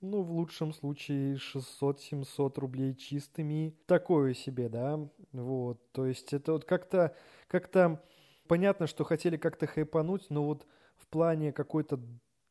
ну, 0.00 0.22
в 0.22 0.30
лучшем 0.30 0.72
случае 0.72 1.38
600-700 1.38 2.60
рублей 2.60 2.94
чистыми. 2.94 3.76
Такое 3.86 4.32
себе, 4.34 4.68
да, 4.68 5.00
вот, 5.32 5.90
то 5.90 6.06
есть 6.06 6.32
это 6.32 6.52
вот 6.52 6.64
как-то, 6.64 7.16
как-то 7.48 8.00
понятно, 8.48 8.86
что 8.86 9.04
хотели 9.04 9.36
как-то 9.36 9.66
хайпануть, 9.66 10.26
но 10.30 10.44
вот 10.44 10.66
в 10.96 11.06
плане 11.08 11.52
какой-то, 11.52 12.00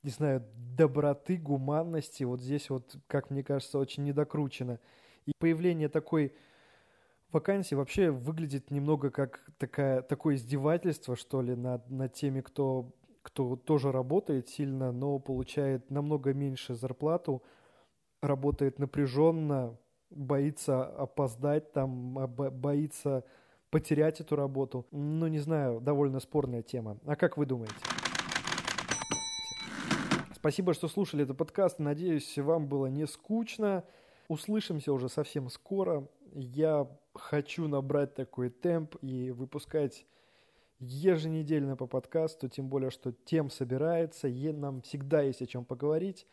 не 0.03 0.11
знаю, 0.11 0.45
доброты, 0.55 1.37
гуманности, 1.37 2.23
вот 2.23 2.41
здесь 2.41 2.69
вот, 2.69 2.95
как 3.07 3.29
мне 3.29 3.43
кажется, 3.43 3.79
очень 3.79 4.03
недокручено. 4.03 4.79
И 5.25 5.31
появление 5.37 5.89
такой 5.89 6.33
вакансии 7.31 7.75
вообще 7.75 8.11
выглядит 8.11 8.71
немного 8.71 9.09
как 9.09 9.45
такая, 9.57 10.01
такое 10.01 10.35
издевательство, 10.35 11.15
что 11.15 11.41
ли, 11.41 11.55
над, 11.55 11.89
над 11.89 12.13
теми, 12.13 12.41
кто, 12.41 12.93
кто 13.21 13.55
тоже 13.55 13.91
работает 13.91 14.49
сильно, 14.49 14.91
но 14.91 15.19
получает 15.19 15.89
намного 15.89 16.33
меньше 16.33 16.75
зарплату, 16.75 17.43
работает 18.21 18.79
напряженно, 18.79 19.77
боится 20.09 20.83
опоздать, 20.83 21.71
там, 21.71 22.13
боится 22.27 23.23
потерять 23.71 24.19
эту 24.19 24.35
работу. 24.35 24.85
Ну, 24.91 25.27
не 25.27 25.39
знаю, 25.39 25.79
довольно 25.79 26.19
спорная 26.19 26.61
тема. 26.61 26.99
А 27.05 27.15
как 27.15 27.37
вы 27.37 27.45
думаете? 27.45 27.73
Спасибо, 30.35 30.73
что 30.73 30.87
слушали 30.87 31.23
этот 31.23 31.37
подкаст. 31.37 31.79
Надеюсь, 31.79 32.37
вам 32.37 32.67
было 32.67 32.87
не 32.87 33.07
скучно. 33.07 33.83
Услышимся 34.27 34.91
уже 34.91 35.07
совсем 35.07 35.49
скоро. 35.49 36.07
Я 36.33 36.87
хочу 37.15 37.67
набрать 37.67 38.13
такой 38.13 38.49
темп 38.49 38.95
и 39.01 39.31
выпускать 39.31 40.05
еженедельно 40.79 41.77
по 41.77 41.85
подкасту, 41.85 42.49
тем 42.49 42.67
более, 42.67 42.89
что 42.89 43.11
тем 43.11 43.49
собирается, 43.49 44.27
и 44.27 44.51
нам 44.51 44.81
всегда 44.81 45.21
есть 45.21 45.41
о 45.41 45.45
чем 45.45 45.63
поговорить. 45.63 46.25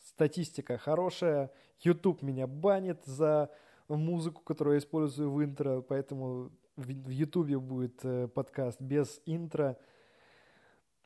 Статистика 0.00 0.76
хорошая, 0.76 1.50
YouTube 1.80 2.22
меня 2.22 2.46
банит 2.46 3.04
за 3.04 3.50
музыку, 3.88 4.42
которую 4.42 4.74
я 4.74 4.78
использую 4.78 5.30
в 5.30 5.42
интро, 5.42 5.80
поэтому 5.80 6.50
в 6.76 7.08
YouTube 7.08 7.56
будет 7.62 8.00
э, 8.04 8.28
подкаст 8.28 8.80
без 8.80 9.20
интро. 9.26 9.76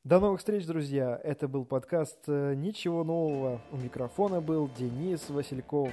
До 0.05 0.21
новых 0.21 0.39
встреч, 0.39 0.65
друзья! 0.67 1.21
Это 1.23 1.49
был 1.49 1.65
подкаст 1.65 2.19
э, 2.27 2.55
«Ничего 2.55 3.05
нового». 3.05 3.61
У 3.73 3.77
микрофона 3.77 4.41
был 4.41 4.71
Денис 4.79 5.29
Васильков. 5.29 5.93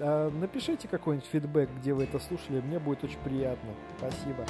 А 0.00 0.30
напишите 0.30 0.88
какой-нибудь 0.88 1.28
фидбэк, 1.28 1.68
где 1.78 1.92
вы 1.92 2.04
это 2.04 2.18
слушали, 2.18 2.60
мне 2.60 2.78
будет 2.78 3.04
очень 3.04 3.20
приятно. 3.20 3.70
Спасибо. 3.98 4.46